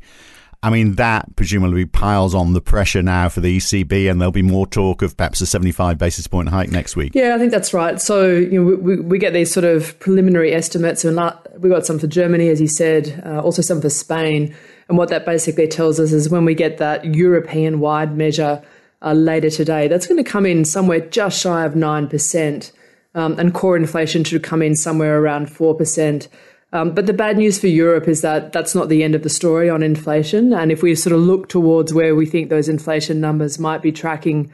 I 0.62 0.70
mean, 0.70 0.96
that 0.96 1.36
presumably 1.38 1.86
piles 1.86 2.36
on 2.36 2.52
the 2.52 2.60
pressure 2.60 3.02
now 3.02 3.30
for 3.30 3.40
the 3.40 3.58
ECB, 3.58 4.12
and 4.12 4.20
there'll 4.20 4.32
be 4.32 4.42
more 4.42 4.68
talk 4.68 5.02
of 5.02 5.16
perhaps 5.16 5.40
a 5.40 5.46
75 5.46 5.98
basis 5.98 6.28
point 6.28 6.50
hike 6.50 6.70
next 6.70 6.98
week. 6.98 7.14
Yeah, 7.16 7.34
I 7.34 7.38
think 7.38 7.52
that's 7.52 7.74
right. 7.74 8.02
So 8.02 8.28
you 8.28 8.62
know, 8.62 8.76
we, 8.76 9.00
we 9.00 9.20
get 9.20 9.32
these 9.32 9.54
sort 9.54 9.64
of 9.64 9.98
preliminary 10.00 10.54
estimates, 10.54 11.06
and 11.06 11.18
we 11.60 11.70
got 11.70 11.86
some 11.86 11.98
for 11.98 12.08
Germany, 12.08 12.50
as 12.50 12.60
you 12.60 12.68
said, 12.68 13.24
uh, 13.26 13.42
also 13.42 13.62
some 13.62 13.80
for 13.80 13.90
Spain. 13.90 14.54
And 14.90 14.98
what 14.98 15.10
that 15.10 15.26
basically 15.26 15.68
tells 15.68 16.00
us 16.00 16.12
is 16.12 16.30
when 16.30 16.44
we 16.44 16.56
get 16.56 16.78
that 16.80 17.06
European 17.06 17.80
wide 17.80 18.18
measure 18.18 18.62
uh, 19.02 19.14
later 19.14 19.50
today, 19.50 19.88
that's 19.88 20.08
going 20.08 20.22
to 20.22 20.30
come 20.30 20.46
in 20.46 20.66
somewhere 20.66 21.00
just 21.00 21.40
shy 21.40 21.64
of 21.64 21.74
9%. 21.74 22.72
Um, 23.16 23.40
and 23.40 23.54
core 23.54 23.76
inflation 23.76 24.24
should 24.24 24.44
come 24.44 24.62
in 24.62 24.76
somewhere 24.76 25.20
around 25.20 25.48
4%. 25.48 26.28
Um, 26.72 26.94
but 26.94 27.08
the 27.08 27.14
bad 27.14 27.38
news 27.38 27.60
for 27.60 27.68
Europe 27.68 28.08
is 28.08 28.22
that 28.22 28.54
that's 28.54 28.76
not 28.76 28.90
the 28.90 29.04
end 29.04 29.16
of 29.16 29.24
the 29.24 29.30
story 29.30 29.70
on 29.70 29.82
inflation. 29.82 30.54
And 30.54 30.72
if 30.72 30.84
we 30.84 30.94
sort 30.94 31.16
of 31.16 31.22
look 31.22 31.50
towards 31.50 31.94
where 31.94 32.16
we 32.16 32.26
think 32.26 32.50
those 32.50 32.70
inflation 32.70 33.20
numbers 33.20 33.58
might 33.58 33.82
be 33.82 33.92
tracking 33.92 34.52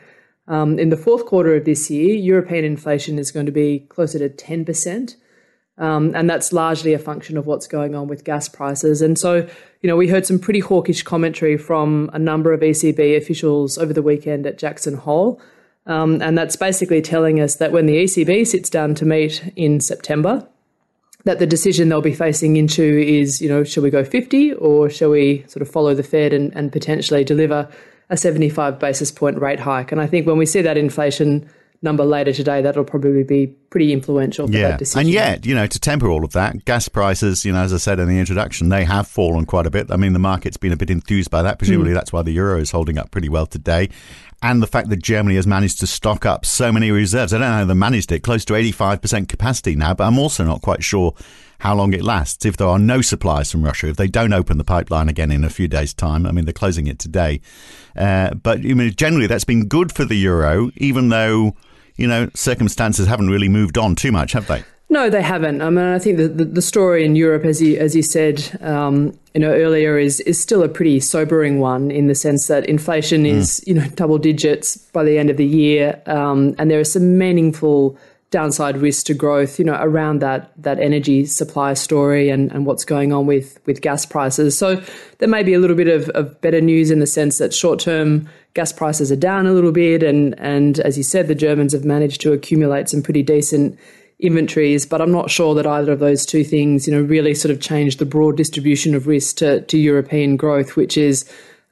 um, 0.47 0.79
in 0.79 0.89
the 0.89 0.97
fourth 0.97 1.25
quarter 1.25 1.55
of 1.55 1.65
this 1.65 1.89
year, 1.89 2.15
European 2.15 2.63
inflation 2.63 3.19
is 3.19 3.31
going 3.31 3.47
to 3.47 3.51
be 3.51 3.79
closer 3.89 4.19
to 4.19 4.29
10%. 4.29 5.15
Um, 5.77 6.15
and 6.15 6.29
that's 6.29 6.53
largely 6.53 6.93
a 6.93 6.99
function 6.99 7.37
of 7.37 7.47
what's 7.47 7.67
going 7.67 7.95
on 7.95 8.07
with 8.07 8.23
gas 8.23 8.47
prices. 8.47 9.01
And 9.01 9.19
so, 9.19 9.47
you 9.81 9.89
know, 9.89 9.97
we 9.97 10.07
heard 10.07 10.25
some 10.25 10.39
pretty 10.39 10.61
hawkish 10.61 11.03
commentary 11.03 11.57
from 11.57 12.09
a 12.13 12.19
number 12.19 12.53
of 12.53 12.61
ECB 12.61 13.17
officials 13.17 13.77
over 13.77 13.91
the 13.91 14.01
weekend 14.01 14.45
at 14.45 14.57
Jackson 14.57 14.95
Hole. 14.95 15.41
Um, 15.85 16.21
and 16.21 16.37
that's 16.37 16.55
basically 16.55 17.01
telling 17.01 17.41
us 17.41 17.55
that 17.55 17.73
when 17.73 17.87
the 17.87 17.97
ECB 17.97 18.47
sits 18.47 18.69
down 18.69 18.95
to 18.95 19.05
meet 19.05 19.51
in 19.57 19.81
September, 19.81 20.47
that 21.25 21.39
the 21.39 21.47
decision 21.47 21.89
they'll 21.89 22.01
be 22.01 22.13
facing 22.13 22.55
into 22.55 22.83
is, 22.83 23.41
you 23.41 23.49
know, 23.49 23.63
shall 23.63 23.83
we 23.83 23.89
go 23.89 24.03
50 24.03 24.53
or 24.53 24.89
shall 24.89 25.09
we 25.09 25.43
sort 25.47 25.61
of 25.61 25.69
follow 25.69 25.93
the 25.93 26.03
Fed 26.03 26.33
and, 26.33 26.55
and 26.55 26.71
potentially 26.71 27.23
deliver 27.23 27.69
a 28.09 28.15
75 28.15 28.79
basis 28.79 29.11
point 29.11 29.39
rate 29.39 29.59
hike? 29.59 29.91
And 29.91 29.99
I 29.99 30.07
think 30.07 30.27
when 30.27 30.37
we 30.37 30.45
see 30.45 30.61
that 30.61 30.77
inflation 30.77 31.49
number 31.81 32.05
later 32.05 32.31
today, 32.31 32.61
that'll 32.61 32.83
probably 32.83 33.23
be 33.23 33.47
pretty 33.47 33.91
influential 33.91 34.47
for 34.47 34.53
yeah. 34.53 34.69
that 34.69 34.79
decision. 34.79 35.01
And 35.01 35.09
yet, 35.09 35.45
you 35.45 35.55
know, 35.55 35.65
to 35.65 35.79
temper 35.79 36.09
all 36.09 36.23
of 36.23 36.31
that, 36.33 36.63
gas 36.63 36.87
prices, 36.87 37.43
you 37.43 37.51
know, 37.51 37.61
as 37.61 37.73
I 37.73 37.77
said 37.77 37.99
in 37.99 38.07
the 38.07 38.19
introduction, 38.19 38.69
they 38.69 38.85
have 38.85 39.07
fallen 39.07 39.45
quite 39.45 39.65
a 39.65 39.71
bit. 39.71 39.91
I 39.91 39.97
mean, 39.97 40.13
the 40.13 40.19
market's 40.19 40.57
been 40.57 40.71
a 40.71 40.77
bit 40.77 40.91
enthused 40.91 41.31
by 41.31 41.41
that. 41.41 41.57
Presumably, 41.57 41.91
mm. 41.91 41.95
that's 41.95 42.13
why 42.13 42.21
the 42.21 42.31
euro 42.31 42.59
is 42.59 42.71
holding 42.71 42.97
up 42.99 43.09
pretty 43.09 43.29
well 43.29 43.47
today 43.47 43.89
and 44.45 44.61
the 44.61 44.67
fact 44.67 44.89
that 44.89 45.01
Germany 45.01 45.37
has 45.37 45.47
managed 45.47 45.79
to 45.79 45.87
stock 45.87 46.23
up 46.23 46.45
so 46.45 46.71
many 46.71 46.91
reserves. 46.91 47.33
I 47.33 47.39
don't 47.39 47.49
know 47.49 47.57
how 47.57 47.65
they 47.65 47.73
managed 47.73 48.11
it, 48.11 48.19
close 48.19 48.45
to 48.45 48.53
85% 48.53 49.27
capacity 49.27 49.75
now, 49.75 49.95
but 49.95 50.05
I'm 50.05 50.19
also 50.19 50.43
not 50.43 50.61
quite 50.61 50.83
sure 50.83 51.15
how 51.57 51.73
long 51.73 51.93
it 51.93 52.03
lasts. 52.03 52.45
If 52.45 52.55
there 52.55 52.67
are 52.67 52.77
no 52.77 53.01
supplies 53.01 53.51
from 53.51 53.63
Russia, 53.63 53.87
if 53.87 53.97
they 53.97 54.07
don't 54.07 54.33
open 54.33 54.59
the 54.59 54.63
pipeline 54.63 55.09
again 55.09 55.31
in 55.31 55.43
a 55.43 55.49
few 55.49 55.67
days' 55.67 55.95
time, 55.95 56.27
I 56.27 56.31
mean, 56.31 56.45
they're 56.45 56.53
closing 56.53 56.85
it 56.85 56.99
today. 56.99 57.41
Uh, 57.95 58.35
but 58.35 58.59
I 58.59 58.75
mean, 58.75 58.93
generally, 58.95 59.25
that's 59.25 59.45
been 59.45 59.67
good 59.67 59.91
for 59.91 60.05
the 60.05 60.15
euro, 60.15 60.69
even 60.77 61.09
though, 61.09 61.55
you 61.95 62.05
know, 62.05 62.29
circumstances 62.35 63.07
haven't 63.07 63.31
really 63.31 63.49
moved 63.49 63.79
on 63.79 63.95
too 63.95 64.11
much, 64.11 64.33
have 64.33 64.45
they? 64.45 64.63
No, 64.87 65.09
they 65.09 65.21
haven't. 65.21 65.61
I 65.61 65.69
mean, 65.71 65.85
I 65.85 65.97
think 65.97 66.17
the, 66.17 66.27
the, 66.27 66.45
the 66.45 66.61
story 66.61 67.03
in 67.05 67.15
Europe, 67.15 67.43
as 67.43 67.61
you 67.61 67.77
as 67.77 67.95
you 67.95 68.03
said, 68.03 68.57
um, 68.61 69.17
you 69.33 69.41
know, 69.41 69.51
earlier, 69.51 69.97
is 69.97 70.19
is 70.21 70.39
still 70.39 70.61
a 70.63 70.69
pretty 70.69 70.99
sobering 70.99 71.59
one 71.59 71.89
in 71.89 72.07
the 72.07 72.15
sense 72.15 72.47
that 72.47 72.67
inflation 72.67 73.23
mm. 73.23 73.29
is 73.29 73.63
you 73.65 73.73
know 73.73 73.87
double 73.95 74.19
digits 74.19 74.77
by 74.77 75.03
the 75.03 75.17
end 75.17 75.29
of 75.29 75.37
the 75.37 75.45
year, 75.45 76.01
um, 76.05 76.55
and 76.59 76.69
there 76.69 76.79
are 76.79 76.85
some 76.85 77.17
meaningful 77.17 77.97
downside 78.31 78.77
risks 78.77 79.03
to 79.03 79.13
growth, 79.13 79.59
you 79.59 79.65
know, 79.65 79.77
around 79.79 80.19
that 80.19 80.51
that 80.61 80.79
energy 80.79 81.25
supply 81.25 81.73
story 81.73 82.29
and, 82.29 82.51
and 82.51 82.65
what's 82.65 82.85
going 82.85 83.11
on 83.11 83.25
with 83.25 83.59
with 83.65 83.81
gas 83.81 84.05
prices. 84.05 84.57
So 84.57 84.83
there 85.17 85.29
may 85.29 85.41
be 85.41 85.53
a 85.53 85.59
little 85.59 85.75
bit 85.75 85.87
of, 85.87 86.09
of 86.09 86.39
better 86.41 86.61
news 86.61 86.91
in 86.91 86.99
the 86.99 87.07
sense 87.07 87.37
that 87.37 87.53
short 87.53 87.79
term 87.79 88.29
gas 88.53 88.71
prices 88.71 89.11
are 89.11 89.15
down 89.15 89.47
a 89.47 89.51
little 89.51 89.71
bit, 89.71 90.03
and 90.03 90.37
and 90.39 90.79
as 90.81 90.95
you 90.95 91.03
said, 91.03 91.27
the 91.27 91.35
Germans 91.35 91.73
have 91.73 91.85
managed 91.85 92.21
to 92.21 92.33
accumulate 92.33 92.89
some 92.89 93.01
pretty 93.01 93.23
decent 93.23 93.79
inventories. 94.19 94.85
But 94.85 95.01
I'm 95.01 95.11
not 95.11 95.29
sure 95.29 95.55
that 95.55 95.67
either 95.67 95.91
of 95.91 95.99
those 95.99 96.25
two 96.25 96.43
things, 96.43 96.87
you 96.87 96.93
know, 96.93 97.01
really 97.01 97.33
sort 97.33 97.51
of 97.51 97.61
change 97.61 97.97
the 97.97 98.05
broad 98.05 98.37
distribution 98.37 98.95
of 98.95 99.07
risk 99.07 99.37
to, 99.37 99.61
to 99.61 99.77
European 99.77 100.37
growth, 100.37 100.75
which 100.75 100.97
is 100.97 101.25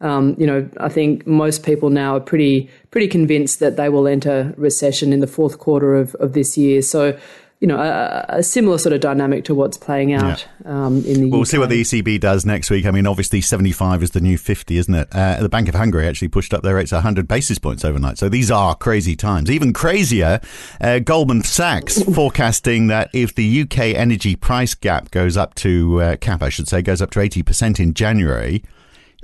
um, 0.04 0.36
you 0.38 0.46
know, 0.46 0.70
I 0.82 0.90
think 0.90 1.26
most 1.26 1.64
people 1.64 1.90
now 1.90 2.18
are 2.18 2.20
pretty 2.20 2.70
pretty 2.92 3.08
convinced 3.08 3.62
that 3.62 3.78
they 3.78 3.88
will 3.88 4.06
enter 4.06 4.54
recession 4.58 5.14
in 5.14 5.22
the 5.22 5.28
fourth 5.28 5.60
quarter 5.60 5.96
of, 5.96 6.14
of 6.16 6.34
this 6.34 6.58
year. 6.58 6.82
So, 6.82 7.18
you 7.64 7.68
know, 7.68 7.80
a, 7.80 8.26
a 8.28 8.44
similar 8.44 8.78
sort 8.78 8.92
of 8.92 9.00
dynamic 9.00 9.46
to 9.46 9.56
what's 9.56 9.78
playing 9.78 10.12
out 10.12 10.46
yeah. 10.66 10.86
um, 10.86 10.98
in 11.06 11.22
the. 11.22 11.30
Well, 11.30 11.40
we'll 11.40 11.46
see 11.46 11.58
what 11.58 11.70
the 11.70 11.80
ECB 11.80 12.20
does 12.20 12.46
next 12.46 12.70
week. 12.70 12.86
I 12.86 12.92
mean, 12.92 13.08
obviously, 13.08 13.40
seventy-five 13.40 14.04
is 14.04 14.12
the 14.12 14.20
new 14.20 14.38
fifty, 14.38 14.76
isn't 14.76 14.94
it? 14.94 15.08
Uh, 15.14 15.42
the 15.42 15.48
Bank 15.48 15.70
of 15.70 15.76
Hungary 15.76 16.06
actually 16.06 16.28
pushed 16.28 16.54
up 16.54 16.62
their 16.62 16.76
rates 16.76 16.92
hundred 16.92 17.26
basis 17.26 17.60
points 17.60 17.86
overnight. 17.86 18.18
So 18.18 18.28
these 18.28 18.52
are 18.52 18.76
crazy 18.76 19.16
times. 19.16 19.50
Even 19.50 19.72
crazier, 19.72 20.42
uh, 20.82 21.00
Goldman 21.00 21.44
Sachs 21.44 22.04
forecasting 22.14 22.88
that 22.88 23.10
if 23.14 23.34
the 23.34 23.62
UK 23.62 23.78
energy 23.96 24.36
price 24.36 24.76
gap 24.76 25.10
goes 25.12 25.38
up 25.38 25.56
to 25.56 26.02
uh, 26.02 26.16
cap, 26.18 26.44
I 26.44 26.50
should 26.50 26.68
say, 26.68 26.82
goes 26.82 27.02
up 27.02 27.12
to 27.12 27.22
eighty 27.22 27.44
percent 27.44 27.80
in 27.80 27.94
January 27.94 28.62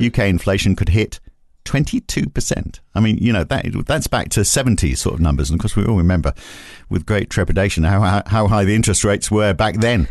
UK 0.02 0.20
inflation 0.20 0.76
could 0.76 0.90
hit 0.90 1.20
22%. 1.70 2.80
I 2.96 3.00
mean, 3.00 3.20
you 3.20 3.32
know, 3.32 3.44
that 3.44 3.66
that's 3.86 4.08
back 4.08 4.30
to 4.30 4.40
70s 4.40 4.98
sort 4.98 5.14
of 5.14 5.22
numbers. 5.22 5.52
And 5.52 5.60
of 5.60 5.62
course, 5.62 5.76
we 5.76 5.86
all 5.86 5.98
remember 5.98 6.34
with 6.90 7.06
great 7.06 7.30
trepidation 7.30 7.84
how, 7.84 8.24
how 8.26 8.48
high 8.48 8.64
the 8.64 8.74
interest 8.74 9.04
rates 9.04 9.30
were 9.30 9.54
back 9.54 9.76
then. 9.76 10.08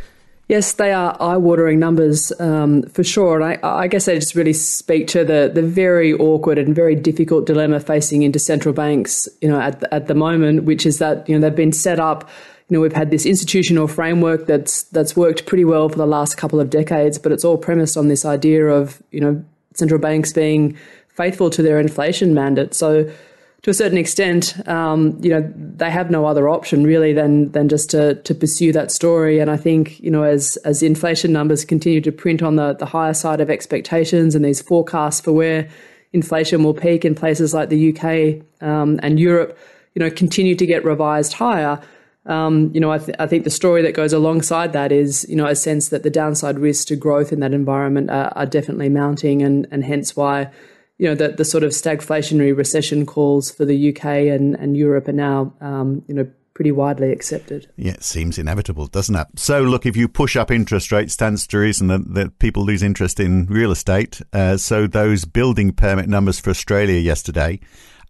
Yes, 0.48 0.72
they 0.74 0.92
are 0.92 1.14
eye-watering 1.20 1.78
numbers 1.78 2.32
um, 2.40 2.84
for 2.84 3.04
sure, 3.04 3.38
and 3.38 3.60
I, 3.62 3.82
I, 3.82 3.86
guess 3.86 4.06
they 4.06 4.14
just 4.14 4.34
really 4.34 4.54
speak 4.54 5.06
to 5.08 5.22
the 5.22 5.50
the 5.52 5.60
very 5.60 6.14
awkward 6.14 6.56
and 6.56 6.74
very 6.74 6.94
difficult 6.94 7.44
dilemma 7.44 7.80
facing 7.80 8.22
into 8.22 8.38
central 8.38 8.72
banks, 8.72 9.28
you 9.42 9.48
know, 9.50 9.60
at 9.60 9.80
the, 9.80 9.92
at 9.92 10.06
the 10.06 10.14
moment, 10.14 10.64
which 10.64 10.86
is 10.86 11.00
that 11.00 11.28
you 11.28 11.34
know 11.34 11.42
they've 11.42 11.54
been 11.54 11.72
set 11.72 12.00
up. 12.00 12.30
You 12.70 12.76
know, 12.76 12.80
we've 12.80 12.94
had 12.94 13.10
this 13.10 13.26
institutional 13.26 13.88
framework 13.88 14.46
that's 14.46 14.84
that's 14.84 15.14
worked 15.14 15.44
pretty 15.44 15.66
well 15.66 15.90
for 15.90 15.96
the 15.96 16.06
last 16.06 16.38
couple 16.38 16.60
of 16.60 16.70
decades, 16.70 17.18
but 17.18 17.30
it's 17.30 17.44
all 17.44 17.58
premised 17.58 17.98
on 17.98 18.08
this 18.08 18.24
idea 18.24 18.68
of 18.68 19.02
you 19.10 19.20
know 19.20 19.44
central 19.74 20.00
banks 20.00 20.32
being 20.32 20.78
faithful 21.18 21.50
to 21.50 21.62
their 21.62 21.78
inflation 21.78 22.32
mandate. 22.32 22.75
So, 22.75 23.10
to 23.62 23.70
a 23.70 23.75
certain 23.75 23.98
extent, 23.98 24.54
um, 24.68 25.18
you 25.20 25.30
know, 25.30 25.52
they 25.56 25.90
have 25.90 26.12
no 26.12 26.25
other 26.25 26.48
option 26.48 26.84
really 26.84 27.12
than 27.12 27.50
than 27.52 27.68
just 27.68 27.90
to 27.90 28.14
to 28.22 28.34
pursue 28.34 28.72
that 28.72 28.90
story. 28.90 29.40
And 29.40 29.50
I 29.50 29.56
think 29.56 29.98
you 30.00 30.10
know, 30.10 30.22
as 30.22 30.56
as 30.64 30.82
inflation 30.82 31.32
numbers 31.32 31.64
continue 31.64 32.00
to 32.00 32.12
print 32.12 32.42
on 32.42 32.56
the 32.56 32.75
the 32.75 32.87
higher 32.87 33.14
side 33.14 33.40
of 33.40 33.50
expectations, 33.50 34.34
and 34.34 34.44
these 34.44 34.62
forecasts 34.62 35.20
for 35.20 35.32
where 35.32 35.68
inflation 36.12 36.62
will 36.64 36.75
peak 36.75 37.04
in 37.04 37.14
places 37.14 37.52
like 37.52 37.68
the 37.68 37.82
UK 37.90 38.06
um, 38.66 38.98
and 39.02 39.20
Europe, 39.20 39.58
you 39.94 40.00
know, 40.00 40.10
continue 40.10 40.54
to 40.54 40.64
get 40.64 40.84
revised 40.84 41.34
higher 41.34 41.78
um, 42.28 42.70
you 42.75 42.80
know, 42.80 42.92
I, 42.92 42.98
th- 42.98 43.16
I, 43.18 43.26
think 43.26 43.44
the 43.44 43.50
story 43.50 43.80
that 43.82 43.94
goes 43.94 44.12
alongside 44.12 44.75
that 44.75 44.92
is, 44.92 45.26
you 45.30 45.34
know, 45.34 45.46
a 45.46 45.56
sense 45.56 45.88
that 45.88 46.02
the 46.02 46.10
downside 46.10 46.58
risks 46.58 46.84
to 46.87 46.96
growth 46.96 47.32
in 47.32 47.40
that 47.40 47.54
environment 47.54 48.10
are, 48.10 48.30
are 48.37 48.44
definitely 48.44 48.90
mounting, 48.90 49.42
and 49.42 49.66
and 49.70 49.82
hence 49.82 50.14
why, 50.14 50.50
you 50.99 51.09
know, 51.09 51.14
the 51.14 51.28
the 51.28 51.45
sort 51.45 51.64
of 51.64 51.71
stagflationary 51.71 52.57
recession 52.57 53.07
calls 53.07 53.50
for 53.50 53.64
the 53.64 53.90
UK 53.90 54.05
and 54.05 54.55
and 54.57 54.76
Europe 54.76 55.09
are 55.09 55.12
now, 55.12 55.55
um, 55.61 56.02
you 56.09 56.14
know, 56.14 56.28
pretty 56.55 56.73
widely 56.73 57.12
accepted. 57.12 57.71
Yeah, 57.76 57.93
it 57.93 58.02
seems 58.02 58.37
inevitable, 58.37 58.87
doesn't 58.88 59.14
it? 59.14 59.28
So, 59.37 59.62
look, 59.62 59.87
if 59.87 59.97
you 59.97 60.09
push 60.09 60.37
up 60.37 60.50
interest 60.50 60.90
rates, 60.90 61.14
stands 61.14 61.47
to 61.47 61.59
reason 61.59 61.87
that, 61.87 62.14
that 62.14 62.38
people 62.40 62.64
lose 62.64 62.83
interest 62.83 63.21
in 63.21 63.47
real 63.47 63.71
estate. 63.71 64.21
Uh, 64.33 64.57
so, 64.57 64.87
those 64.87 65.25
building 65.25 65.73
permit 65.73 66.09
numbers 66.09 66.40
for 66.40 66.50
Australia 66.50 66.99
yesterday 66.99 67.61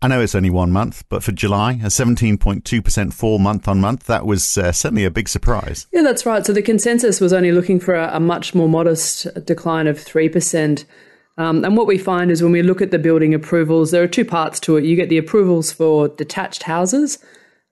I 0.01 0.07
know 0.07 0.21
it's 0.21 0.37
only 0.37 0.51
one 0.51 0.71
month, 0.71 1.05
but 1.09 1.25
for 1.25 1.33
July, 1.33 1.73
a 1.73 1.87
17.2% 1.87 3.13
fall 3.13 3.39
month 3.41 3.67
on 3.67 3.81
month, 3.81 4.05
that 4.05 4.27
was 4.27 4.57
uh, 4.57 4.71
certainly 4.71 5.05
a 5.05 5.11
big 5.11 5.29
surprise. 5.29 5.89
Yeah, 5.93 6.03
that's 6.03 6.25
right. 6.25 6.47
So 6.47 6.53
the 6.53 6.63
consensus 6.63 7.21
was 7.21 7.33
only 7.33 7.51
looking 7.51 7.81
for 7.81 7.95
a, 7.95 8.11
a 8.15 8.21
much 8.21 8.55
more 8.55 8.69
modest 8.69 9.27
decline 9.45 9.89
of 9.89 9.99
3%. 9.99 10.85
Um, 11.39 11.65
and 11.65 11.77
what 11.77 11.87
we 11.87 11.99
find 11.99 12.31
is 12.31 12.43
when 12.43 12.53
we 12.53 12.63
look 12.63 12.83
at 12.83 12.91
the 12.91 12.99
building 12.99 13.33
approvals, 13.33 13.93
there 13.93 14.03
are 14.03 14.09
two 14.09 14.25
parts 14.25 14.59
to 14.61 14.77
it. 14.77 14.85
You 14.85 14.97
get 14.97 15.09
the 15.09 15.19
approvals 15.19 15.73
for 15.73 16.09
detached 16.09 16.65
houses, 16.65 17.19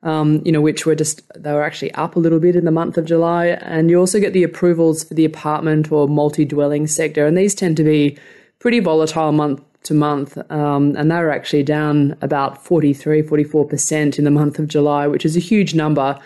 um, 0.04 0.40
you 0.44 0.52
know, 0.52 0.60
which 0.60 0.86
were 0.86 0.94
just, 0.94 1.20
they 1.34 1.52
were 1.52 1.64
actually 1.64 1.92
up 1.94 2.14
a 2.14 2.20
little 2.20 2.38
bit 2.38 2.54
in 2.54 2.64
the 2.64 2.70
month 2.70 2.96
of 2.96 3.04
July. 3.04 3.46
And 3.48 3.90
you 3.90 3.98
also 3.98 4.20
get 4.20 4.32
the 4.32 4.44
approvals 4.44 5.02
for 5.02 5.14
the 5.14 5.24
apartment 5.24 5.90
or 5.90 6.06
multi 6.06 6.44
dwelling 6.44 6.86
sector. 6.86 7.26
And 7.26 7.36
these 7.36 7.56
tend 7.56 7.76
to 7.78 7.84
be 7.84 8.16
pretty 8.60 8.78
volatile 8.78 9.32
month 9.32 9.62
to 9.82 9.94
month, 9.94 10.38
um, 10.50 10.96
and 10.96 11.10
they 11.10 11.16
were 11.16 11.30
actually 11.30 11.62
down 11.62 12.16
about 12.20 12.64
43, 12.64 13.22
44% 13.22 14.18
in 14.18 14.24
the 14.24 14.30
month 14.30 14.58
of 14.58 14.66
July, 14.66 15.06
which 15.06 15.24
is 15.24 15.36
a 15.36 15.40
huge 15.40 15.74
number. 15.74 16.18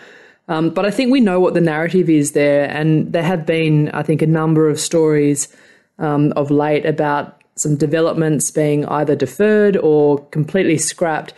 Um, 0.47 0.71
but 0.71 0.85
I 0.85 0.91
think 0.91 1.11
we 1.11 1.19
know 1.21 1.39
what 1.39 1.53
the 1.53 1.61
narrative 1.61 2.09
is 2.09 2.31
there, 2.31 2.69
and 2.69 3.13
there 3.13 3.23
have 3.23 3.45
been, 3.45 3.89
I 3.89 4.01
think, 4.03 4.21
a 4.21 4.27
number 4.27 4.67
of 4.67 4.79
stories 4.79 5.47
um, 6.01 6.33
of 6.35 6.51
late 6.51 6.85
about 6.85 7.41
some 7.55 7.77
developments 7.77 8.51
being 8.51 8.85
either 8.87 9.15
deferred 9.15 9.77
or 9.77 10.17
completely 10.27 10.77
scrapped, 10.77 11.33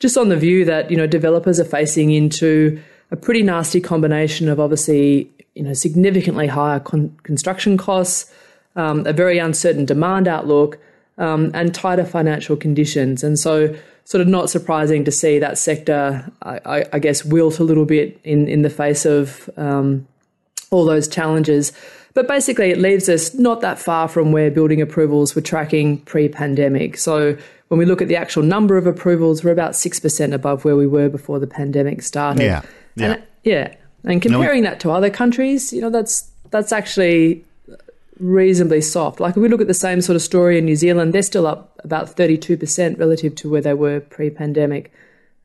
just 0.00 0.18
on 0.18 0.28
the 0.28 0.36
view 0.36 0.64
that 0.66 0.90
you 0.90 0.96
know 0.96 1.06
developers 1.06 1.58
are 1.58 1.64
facing 1.64 2.10
into 2.10 2.80
a 3.10 3.16
pretty 3.16 3.42
nasty 3.42 3.80
combination 3.80 4.48
of 4.48 4.60
obviously 4.60 5.30
you 5.54 5.62
know 5.62 5.72
significantly 5.72 6.46
higher 6.46 6.80
con- 6.80 7.16
construction 7.22 7.78
costs, 7.78 8.30
um, 8.76 9.06
a 9.06 9.12
very 9.12 9.38
uncertain 9.38 9.84
demand 9.84 10.28
outlook, 10.28 10.78
um, 11.16 11.50
and 11.54 11.74
tighter 11.74 12.04
financial 12.04 12.56
conditions. 12.56 13.22
And 13.22 13.38
so, 13.38 13.74
sort 14.04 14.20
of 14.20 14.28
not 14.28 14.50
surprising 14.50 15.04
to 15.04 15.12
see 15.12 15.38
that 15.38 15.58
sector, 15.58 16.30
I, 16.42 16.84
I 16.92 16.98
guess, 16.98 17.24
wilt 17.24 17.58
a 17.58 17.64
little 17.64 17.84
bit 17.84 18.18
in, 18.24 18.48
in 18.48 18.62
the 18.62 18.70
face 18.70 19.04
of 19.04 19.50
um, 19.56 20.06
all 20.70 20.84
those 20.84 21.08
challenges. 21.08 21.72
But 22.14 22.26
basically, 22.26 22.70
it 22.70 22.78
leaves 22.78 23.08
us 23.08 23.34
not 23.34 23.60
that 23.60 23.78
far 23.78 24.08
from 24.08 24.32
where 24.32 24.50
building 24.50 24.80
approvals 24.80 25.34
were 25.34 25.42
tracking 25.42 25.98
pre 26.02 26.28
pandemic. 26.28 26.96
So, 26.96 27.36
when 27.68 27.78
we 27.78 27.84
look 27.84 28.00
at 28.02 28.08
the 28.08 28.16
actual 28.16 28.42
number 28.42 28.76
of 28.76 28.86
approvals, 28.86 29.44
we're 29.44 29.52
about 29.52 29.72
6% 29.72 30.32
above 30.32 30.64
where 30.64 30.74
we 30.74 30.86
were 30.86 31.08
before 31.08 31.38
the 31.38 31.46
pandemic 31.46 32.02
started. 32.02 32.42
Yeah. 32.42 32.62
Yeah. 32.94 33.12
And, 33.12 33.22
yeah. 33.44 33.74
And 34.04 34.22
comparing 34.22 34.62
no. 34.62 34.70
that 34.70 34.80
to 34.80 34.90
other 34.90 35.10
countries, 35.10 35.72
you 35.72 35.80
know, 35.80 35.90
that's 35.90 36.30
that's 36.50 36.72
actually 36.72 37.44
reasonably 38.18 38.80
soft. 38.80 39.20
Like 39.20 39.36
if 39.36 39.42
we 39.42 39.48
look 39.48 39.60
at 39.60 39.66
the 39.66 39.74
same 39.74 40.00
sort 40.00 40.16
of 40.16 40.22
story 40.22 40.58
in 40.58 40.64
New 40.64 40.76
Zealand, 40.76 41.12
they're 41.12 41.22
still 41.22 41.46
up 41.46 41.78
about 41.84 42.16
32% 42.16 42.98
relative 42.98 43.34
to 43.36 43.50
where 43.50 43.60
they 43.60 43.74
were 43.74 44.00
pre 44.00 44.30
pandemic. 44.30 44.92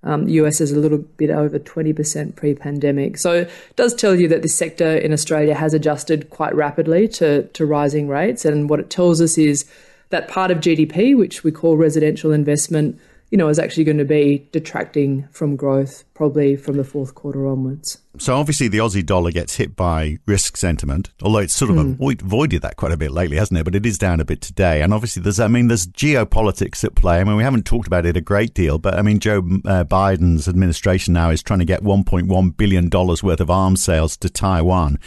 Um, 0.03 0.25
the 0.25 0.33
US 0.33 0.59
is 0.59 0.71
a 0.71 0.79
little 0.79 0.97
bit 0.97 1.29
over 1.29 1.57
20% 1.59 2.35
pre 2.35 2.53
pandemic. 2.53 3.17
So 3.17 3.33
it 3.33 3.51
does 3.75 3.93
tell 3.93 4.15
you 4.15 4.27
that 4.27 4.41
this 4.41 4.55
sector 4.55 4.95
in 4.95 5.13
Australia 5.13 5.55
has 5.55 5.73
adjusted 5.73 6.29
quite 6.29 6.53
rapidly 6.55 7.07
to, 7.09 7.43
to 7.43 7.65
rising 7.65 8.07
rates. 8.07 8.45
And 8.45 8.69
what 8.69 8.79
it 8.79 8.89
tells 8.89 9.21
us 9.21 9.37
is 9.37 9.65
that 10.09 10.27
part 10.27 10.51
of 10.51 10.59
GDP, 10.59 11.17
which 11.17 11.43
we 11.43 11.51
call 11.51 11.77
residential 11.77 12.31
investment, 12.31 12.99
you 13.33 13.37
know, 13.37 13.49
is 13.49 13.57
actually 13.57 13.83
going 13.83 13.97
to 13.97 14.05
be 14.05 14.47
detracting 14.51 15.27
from 15.31 15.55
growth 15.55 16.03
probably 16.13 16.55
from 16.55 16.77
the 16.77 16.83
fourth 16.83 17.15
quarter 17.15 17.47
onwards. 17.47 17.97
So 18.19 18.35
obviously 18.35 18.67
the 18.67 18.77
Aussie 18.77 19.03
dollar 19.03 19.31
gets 19.31 19.55
hit 19.55 19.75
by 19.75 20.19
risk 20.27 20.55
sentiment, 20.55 21.09
although 21.23 21.39
it's 21.39 21.55
sort 21.55 21.71
of 21.71 21.77
mm. 21.77 21.93
avoid, 21.93 22.21
avoided 22.21 22.61
that 22.61 22.75
quite 22.75 22.91
a 22.91 22.97
bit 22.97 23.09
lately, 23.09 23.37
hasn't 23.37 23.59
it? 23.59 23.63
But 23.63 23.73
it 23.73 23.87
is 23.87 23.97
down 23.97 24.19
a 24.19 24.23
bit 24.23 24.39
today. 24.39 24.83
And 24.83 24.93
obviously 24.93 25.23
there's, 25.23 25.39
I 25.39 25.47
mean, 25.47 25.67
there's 25.67 25.87
geopolitics 25.87 26.83
at 26.83 26.93
play. 26.93 27.19
I 27.19 27.23
mean, 27.23 27.35
we 27.35 27.41
haven't 27.41 27.65
talked 27.65 27.87
about 27.87 28.05
it 28.05 28.15
a 28.15 28.21
great 28.21 28.53
deal, 28.53 28.77
but 28.77 28.93
I 28.93 29.01
mean, 29.01 29.17
Joe 29.17 29.39
uh, 29.39 29.83
Biden's 29.83 30.47
administration 30.47 31.15
now 31.15 31.31
is 31.31 31.41
trying 31.41 31.57
to 31.57 31.65
get 31.65 31.81
1.1 31.81 32.55
billion 32.55 32.87
dollars 32.87 33.23
worth 33.23 33.41
of 33.41 33.49
arms 33.49 33.81
sales 33.81 34.15
to 34.17 34.29
Taiwan. 34.29 34.99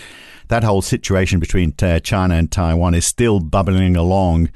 That 0.48 0.64
whole 0.64 0.82
situation 0.82 1.38
between 1.38 1.74
uh, 1.80 2.00
China 2.00 2.34
and 2.34 2.50
Taiwan 2.50 2.94
is 2.94 3.06
still 3.06 3.38
bubbling 3.38 3.94
along. 3.94 4.50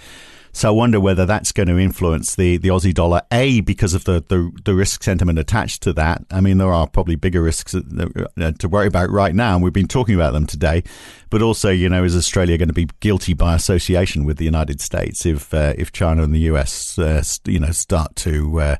So 0.52 0.68
I 0.68 0.72
wonder 0.72 1.00
whether 1.00 1.26
that's 1.26 1.52
going 1.52 1.68
to 1.68 1.78
influence 1.78 2.34
the, 2.34 2.56
the 2.56 2.68
Aussie 2.68 2.94
dollar. 2.94 3.22
A 3.32 3.60
because 3.60 3.94
of 3.94 4.04
the, 4.04 4.24
the, 4.26 4.50
the 4.64 4.74
risk 4.74 5.02
sentiment 5.02 5.38
attached 5.38 5.82
to 5.82 5.92
that. 5.94 6.24
I 6.30 6.40
mean, 6.40 6.58
there 6.58 6.72
are 6.72 6.86
probably 6.86 7.16
bigger 7.16 7.42
risks 7.42 7.74
uh, 7.74 8.52
to 8.58 8.68
worry 8.68 8.86
about 8.86 9.10
right 9.10 9.34
now, 9.34 9.54
and 9.54 9.62
we've 9.62 9.72
been 9.72 9.88
talking 9.88 10.14
about 10.14 10.32
them 10.32 10.46
today. 10.46 10.82
But 11.30 11.42
also, 11.42 11.70
you 11.70 11.88
know, 11.88 12.02
is 12.02 12.16
Australia 12.16 12.58
going 12.58 12.68
to 12.68 12.74
be 12.74 12.88
guilty 12.98 13.34
by 13.34 13.54
association 13.54 14.24
with 14.24 14.38
the 14.38 14.44
United 14.44 14.80
States 14.80 15.24
if 15.24 15.54
uh, 15.54 15.74
if 15.78 15.92
China 15.92 16.22
and 16.22 16.34
the 16.34 16.40
US, 16.40 16.98
uh, 16.98 17.22
you 17.44 17.60
know, 17.60 17.70
start 17.70 18.16
to 18.16 18.60
uh, 18.60 18.76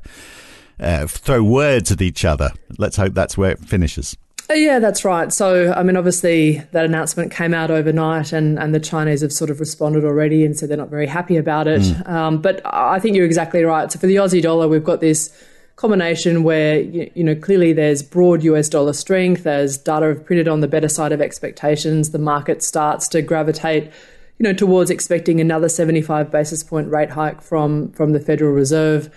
uh, 0.79 1.07
throw 1.07 1.41
words 1.41 1.91
at 1.91 2.01
each 2.01 2.25
other? 2.25 2.51
Let's 2.77 2.97
hope 2.97 3.13
that's 3.13 3.37
where 3.37 3.51
it 3.51 3.59
finishes. 3.59 4.17
Uh, 4.51 4.55
yeah, 4.55 4.79
that's 4.79 5.05
right. 5.05 5.31
So, 5.31 5.71
I 5.71 5.81
mean, 5.81 5.95
obviously, 5.95 6.57
that 6.71 6.83
announcement 6.83 7.31
came 7.31 7.53
out 7.53 7.71
overnight, 7.71 8.33
and, 8.33 8.59
and 8.59 8.75
the 8.75 8.81
Chinese 8.81 9.21
have 9.21 9.31
sort 9.31 9.49
of 9.49 9.61
responded 9.61 10.03
already 10.03 10.43
and 10.43 10.57
said 10.57 10.69
they're 10.69 10.77
not 10.77 10.89
very 10.89 11.07
happy 11.07 11.37
about 11.37 11.67
it. 11.67 11.81
Mm. 11.81 12.09
Um, 12.09 12.41
but 12.41 12.59
I 12.65 12.99
think 12.99 13.15
you're 13.15 13.25
exactly 13.25 13.63
right. 13.63 13.89
So, 13.89 13.97
for 13.97 14.07
the 14.07 14.15
Aussie 14.15 14.41
dollar, 14.41 14.67
we've 14.67 14.83
got 14.83 14.99
this 14.99 15.31
combination 15.77 16.43
where, 16.43 16.81
you, 16.81 17.09
you 17.15 17.23
know, 17.23 17.33
clearly 17.33 17.71
there's 17.71 18.03
broad 18.03 18.43
US 18.43 18.67
dollar 18.67 18.91
strength, 18.91 19.43
there's 19.43 19.77
data 19.77 20.15
printed 20.15 20.49
on 20.49 20.59
the 20.59 20.67
better 20.67 20.89
side 20.89 21.13
of 21.13 21.21
expectations, 21.21 22.11
the 22.11 22.19
market 22.19 22.61
starts 22.61 23.07
to 23.09 23.21
gravitate. 23.21 23.89
You 24.37 24.43
know, 24.43 24.53
towards 24.53 24.89
expecting 24.89 25.39
another 25.39 25.69
75 25.69 26.29
basis 26.31 26.63
point 26.63 26.89
rate 26.89 27.11
hike 27.11 27.41
from 27.41 27.91
from 27.91 28.11
the 28.11 28.19
Federal 28.19 28.51
Reserve. 28.51 29.09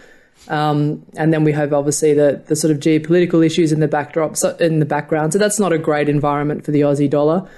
Um, 0.48 1.04
and 1.16 1.32
then 1.32 1.44
we 1.44 1.52
have 1.52 1.72
obviously 1.72 2.12
the 2.12 2.42
the 2.46 2.56
sort 2.56 2.70
of 2.70 2.78
geopolitical 2.78 3.44
issues 3.44 3.72
in 3.72 3.80
the 3.80 3.88
backdrop 3.88 4.36
so, 4.36 4.56
in 4.56 4.78
the 4.78 4.86
background. 4.86 5.32
So 5.32 5.38
that's 5.38 5.58
not 5.58 5.72
a 5.72 5.78
great 5.78 6.08
environment 6.08 6.64
for 6.64 6.70
the 6.70 6.82
Aussie 6.82 7.08
dollar. 7.08 7.48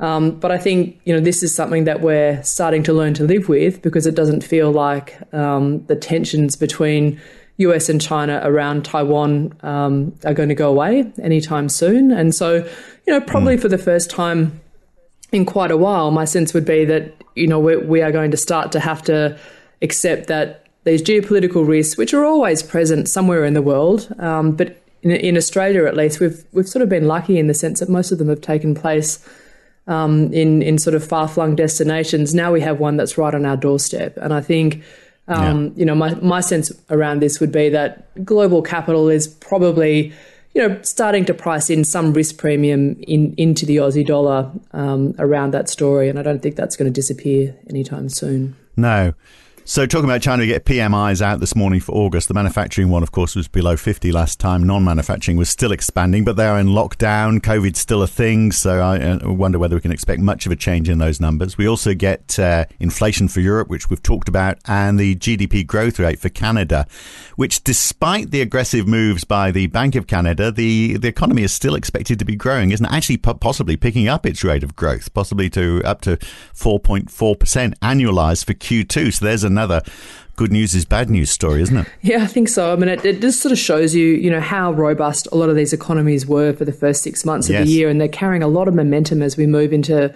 Um, 0.00 0.32
but 0.32 0.50
I 0.50 0.58
think 0.58 1.00
you 1.04 1.14
know 1.14 1.20
this 1.20 1.42
is 1.42 1.54
something 1.54 1.84
that 1.84 2.00
we're 2.00 2.42
starting 2.42 2.82
to 2.84 2.92
learn 2.92 3.14
to 3.14 3.24
live 3.24 3.48
with 3.48 3.80
because 3.80 4.06
it 4.06 4.14
doesn't 4.14 4.42
feel 4.42 4.72
like 4.72 5.16
um, 5.32 5.84
the 5.86 5.96
tensions 5.96 6.56
between 6.56 7.20
US 7.58 7.88
and 7.88 8.00
China 8.00 8.40
around 8.44 8.84
Taiwan 8.84 9.54
um, 9.62 10.14
are 10.24 10.34
going 10.34 10.48
to 10.48 10.54
go 10.54 10.68
away 10.68 11.10
anytime 11.22 11.68
soon. 11.68 12.10
And 12.10 12.34
so, 12.34 12.56
you 13.06 13.12
know, 13.12 13.20
probably 13.20 13.56
mm. 13.56 13.60
for 13.60 13.68
the 13.68 13.78
first 13.78 14.10
time 14.10 14.60
in 15.30 15.44
quite 15.44 15.70
a 15.70 15.76
while, 15.76 16.10
my 16.10 16.24
sense 16.24 16.52
would 16.54 16.64
be 16.64 16.84
that 16.84 17.14
you 17.34 17.46
know 17.46 17.58
we, 17.58 17.76
we 17.76 18.02
are 18.02 18.12
going 18.12 18.30
to 18.30 18.36
start 18.36 18.72
to 18.72 18.80
have 18.80 19.02
to 19.02 19.38
accept 19.82 20.26
that 20.28 20.63
these 20.84 21.02
geopolitical 21.02 21.66
risks, 21.66 21.96
which 21.96 22.14
are 22.14 22.24
always 22.24 22.62
present 22.62 23.08
somewhere 23.08 23.44
in 23.44 23.54
the 23.54 23.62
world, 23.62 24.14
um, 24.18 24.52
but 24.52 24.80
in, 25.02 25.10
in, 25.10 25.36
Australia 25.36 25.84
at 25.86 25.96
least, 25.96 26.20
we've 26.20 26.44
we've 26.52 26.68
sort 26.68 26.82
of 26.82 26.88
been 26.88 27.06
lucky 27.06 27.38
in 27.38 27.46
the 27.46 27.54
sense 27.54 27.80
that 27.80 27.88
most 27.88 28.12
of 28.12 28.18
them 28.18 28.28
have 28.28 28.40
taken 28.40 28.74
place 28.74 29.26
um, 29.86 30.32
in 30.32 30.62
in 30.62 30.78
sort 30.78 30.94
of 30.94 31.06
far 31.06 31.28
flung 31.28 31.56
destinations. 31.56 32.34
Now 32.34 32.52
we 32.52 32.60
have 32.60 32.80
one 32.80 32.96
that's 32.96 33.18
right 33.18 33.34
on 33.34 33.44
our 33.44 33.56
doorstep, 33.56 34.16
and 34.18 34.32
I 34.32 34.40
think. 34.40 34.82
Um, 35.26 35.68
yeah. 35.68 35.70
You 35.76 35.84
know, 35.86 35.94
my, 35.94 36.12
my 36.16 36.40
sense 36.42 36.70
around 36.90 37.22
this 37.22 37.40
would 37.40 37.50
be 37.50 37.70
that 37.70 38.26
global 38.26 38.60
capital 38.60 39.08
is 39.08 39.26
probably, 39.26 40.12
you 40.52 40.68
know, 40.68 40.78
starting 40.82 41.24
to 41.24 41.32
price 41.32 41.70
in 41.70 41.82
some 41.82 42.12
risk 42.12 42.36
premium 42.36 43.00
in 43.00 43.34
into 43.38 43.64
the 43.64 43.76
Aussie 43.76 44.04
dollar 44.04 44.52
um, 44.72 45.14
around 45.18 45.52
that 45.52 45.70
story, 45.70 46.10
and 46.10 46.18
I 46.18 46.22
don't 46.22 46.42
think 46.42 46.56
that's 46.56 46.76
going 46.76 46.92
to 46.92 46.94
disappear 46.94 47.56
anytime 47.70 48.10
soon. 48.10 48.54
No. 48.76 49.14
So, 49.66 49.86
talking 49.86 50.04
about 50.04 50.20
China, 50.20 50.42
we 50.42 50.48
get 50.48 50.66
PMIs 50.66 51.22
out 51.22 51.40
this 51.40 51.56
morning 51.56 51.80
for 51.80 51.92
August. 51.92 52.28
The 52.28 52.34
manufacturing 52.34 52.90
one, 52.90 53.02
of 53.02 53.12
course, 53.12 53.34
was 53.34 53.48
below 53.48 53.78
50 53.78 54.12
last 54.12 54.38
time. 54.38 54.62
Non 54.62 54.84
manufacturing 54.84 55.38
was 55.38 55.48
still 55.48 55.72
expanding, 55.72 56.22
but 56.22 56.36
they 56.36 56.44
are 56.44 56.58
in 56.58 56.66
lockdown. 56.66 57.40
COVID's 57.40 57.78
still 57.78 58.02
a 58.02 58.06
thing. 58.06 58.52
So, 58.52 58.80
I 58.80 58.98
uh, 58.98 59.32
wonder 59.32 59.58
whether 59.58 59.74
we 59.74 59.80
can 59.80 59.90
expect 59.90 60.20
much 60.20 60.44
of 60.44 60.52
a 60.52 60.56
change 60.56 60.90
in 60.90 60.98
those 60.98 61.18
numbers. 61.18 61.56
We 61.56 61.66
also 61.66 61.94
get 61.94 62.38
uh, 62.38 62.66
inflation 62.78 63.26
for 63.26 63.40
Europe, 63.40 63.68
which 63.68 63.88
we've 63.88 64.02
talked 64.02 64.28
about, 64.28 64.58
and 64.66 65.00
the 65.00 65.16
GDP 65.16 65.66
growth 65.66 65.98
rate 65.98 66.18
for 66.18 66.28
Canada, 66.28 66.86
which, 67.36 67.64
despite 67.64 68.32
the 68.32 68.42
aggressive 68.42 68.86
moves 68.86 69.24
by 69.24 69.50
the 69.50 69.68
Bank 69.68 69.94
of 69.94 70.06
Canada, 70.06 70.52
the, 70.52 70.98
the 70.98 71.08
economy 71.08 71.42
is 71.42 71.52
still 71.52 71.74
expected 71.74 72.18
to 72.18 72.26
be 72.26 72.36
growing, 72.36 72.70
isn't 72.70 72.84
it? 72.84 72.92
Actually, 72.92 73.16
possibly 73.16 73.78
picking 73.78 74.08
up 74.08 74.26
its 74.26 74.44
rate 74.44 74.62
of 74.62 74.76
growth, 74.76 75.14
possibly 75.14 75.48
to 75.48 75.80
up 75.86 76.02
to 76.02 76.18
4.4% 76.54 77.08
annualized 77.78 78.44
for 78.44 78.52
Q2. 78.52 79.14
So, 79.14 79.24
there's 79.24 79.42
a 79.42 79.53
another 79.54 79.82
good 80.36 80.50
news 80.50 80.74
is 80.74 80.84
bad 80.84 81.08
news 81.08 81.30
story, 81.30 81.62
isn't 81.62 81.76
it? 81.76 81.86
Yeah, 82.02 82.24
I 82.24 82.26
think 82.26 82.48
so. 82.48 82.72
I 82.72 82.76
mean, 82.76 82.88
it, 82.88 83.04
it, 83.04 83.20
just 83.20 83.40
sort 83.40 83.52
of 83.52 83.58
shows 83.58 83.94
you, 83.94 84.06
you 84.06 84.30
know, 84.30 84.40
how 84.40 84.72
robust 84.72 85.28
a 85.30 85.36
lot 85.36 85.48
of 85.48 85.56
these 85.56 85.72
economies 85.72 86.26
were 86.26 86.52
for 86.52 86.64
the 86.64 86.72
first 86.72 87.02
six 87.02 87.24
months 87.24 87.48
yes. 87.48 87.60
of 87.60 87.66
the 87.66 87.72
year, 87.72 87.88
and 87.88 88.00
they're 88.00 88.08
carrying 88.08 88.42
a 88.42 88.48
lot 88.48 88.66
of 88.66 88.74
momentum 88.74 89.22
as 89.22 89.36
we 89.36 89.46
move 89.46 89.72
into 89.72 90.12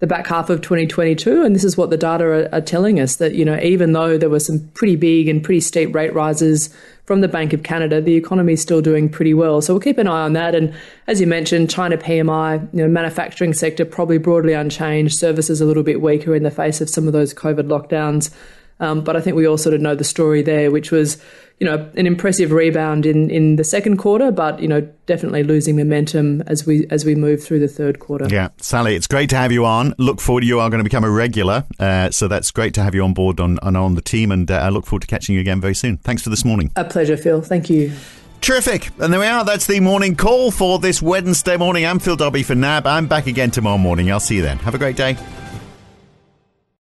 the 0.00 0.06
back 0.06 0.26
half 0.26 0.48
of 0.48 0.62
2022. 0.62 1.44
And 1.44 1.54
this 1.54 1.62
is 1.62 1.76
what 1.76 1.90
the 1.90 1.98
data 1.98 2.24
are, 2.24 2.54
are 2.54 2.60
telling 2.62 2.98
us 2.98 3.16
that, 3.16 3.34
you 3.34 3.44
know, 3.44 3.60
even 3.60 3.92
though 3.92 4.16
there 4.16 4.30
were 4.30 4.40
some 4.40 4.66
pretty 4.68 4.96
big 4.96 5.28
and 5.28 5.44
pretty 5.44 5.60
steep 5.60 5.94
rate 5.94 6.14
rises 6.14 6.74
from 7.04 7.20
the 7.20 7.28
Bank 7.28 7.52
of 7.52 7.62
Canada, 7.64 8.00
the 8.00 8.14
economy 8.14 8.54
is 8.54 8.62
still 8.62 8.80
doing 8.80 9.10
pretty 9.10 9.34
well. 9.34 9.60
So 9.60 9.74
we'll 9.74 9.80
keep 9.80 9.98
an 9.98 10.06
eye 10.06 10.22
on 10.22 10.32
that. 10.32 10.54
And 10.54 10.74
as 11.06 11.20
you 11.20 11.26
mentioned, 11.26 11.68
China 11.68 11.98
PMI, 11.98 12.62
you 12.72 12.78
know, 12.80 12.88
manufacturing 12.88 13.52
sector 13.52 13.84
probably 13.84 14.16
broadly 14.16 14.54
unchanged, 14.54 15.18
services 15.18 15.60
a 15.60 15.66
little 15.66 15.82
bit 15.82 16.00
weaker 16.00 16.34
in 16.34 16.44
the 16.44 16.50
face 16.50 16.80
of 16.80 16.88
some 16.88 17.06
of 17.06 17.12
those 17.12 17.34
COVID 17.34 17.68
lockdowns. 17.68 18.32
Um, 18.80 19.02
but 19.02 19.14
I 19.14 19.20
think 19.20 19.36
we 19.36 19.46
all 19.46 19.58
sort 19.58 19.74
of 19.74 19.80
know 19.80 19.94
the 19.94 20.04
story 20.04 20.42
there, 20.42 20.70
which 20.70 20.90
was, 20.90 21.22
you 21.58 21.66
know, 21.66 21.90
an 21.96 22.06
impressive 22.06 22.50
rebound 22.50 23.04
in, 23.04 23.30
in 23.30 23.56
the 23.56 23.64
second 23.64 23.98
quarter, 23.98 24.32
but 24.32 24.60
you 24.60 24.66
know, 24.66 24.80
definitely 25.04 25.42
losing 25.42 25.76
momentum 25.76 26.42
as 26.46 26.66
we 26.66 26.86
as 26.88 27.04
we 27.04 27.14
move 27.14 27.42
through 27.42 27.60
the 27.60 27.68
third 27.68 27.98
quarter. 28.00 28.26
Yeah, 28.28 28.48
Sally, 28.56 28.96
it's 28.96 29.06
great 29.06 29.28
to 29.30 29.36
have 29.36 29.52
you 29.52 29.66
on. 29.66 29.94
Look 29.98 30.20
forward, 30.20 30.40
to 30.40 30.46
you 30.46 30.60
are 30.60 30.70
going 30.70 30.78
to 30.80 30.84
become 30.84 31.04
a 31.04 31.10
regular, 31.10 31.64
uh, 31.78 32.10
so 32.10 32.26
that's 32.26 32.50
great 32.50 32.72
to 32.74 32.82
have 32.82 32.94
you 32.94 33.04
on 33.04 33.12
board 33.12 33.38
on 33.38 33.58
on, 33.58 33.76
on 33.76 33.94
the 33.94 34.02
team, 34.02 34.32
and 34.32 34.50
uh, 34.50 34.56
I 34.56 34.70
look 34.70 34.86
forward 34.86 35.02
to 35.02 35.06
catching 35.06 35.34
you 35.34 35.40
again 35.40 35.60
very 35.60 35.74
soon. 35.74 35.98
Thanks 35.98 36.22
for 36.22 36.30
this 36.30 36.44
morning. 36.44 36.70
A 36.76 36.84
pleasure, 36.84 37.16
Phil. 37.16 37.42
Thank 37.42 37.68
you. 37.68 37.92
Terrific. 38.40 38.88
And 38.98 39.12
there 39.12 39.20
we 39.20 39.26
are. 39.26 39.44
That's 39.44 39.66
the 39.66 39.80
morning 39.80 40.16
call 40.16 40.50
for 40.50 40.78
this 40.78 41.02
Wednesday 41.02 41.58
morning. 41.58 41.84
I'm 41.84 41.98
Phil 41.98 42.16
Dobbie 42.16 42.42
for 42.42 42.54
NAB. 42.54 42.86
I'm 42.86 43.06
back 43.06 43.26
again 43.26 43.50
tomorrow 43.50 43.76
morning. 43.76 44.10
I'll 44.10 44.18
see 44.18 44.36
you 44.36 44.42
then. 44.42 44.56
Have 44.60 44.74
a 44.74 44.78
great 44.78 44.96
day. 44.96 45.18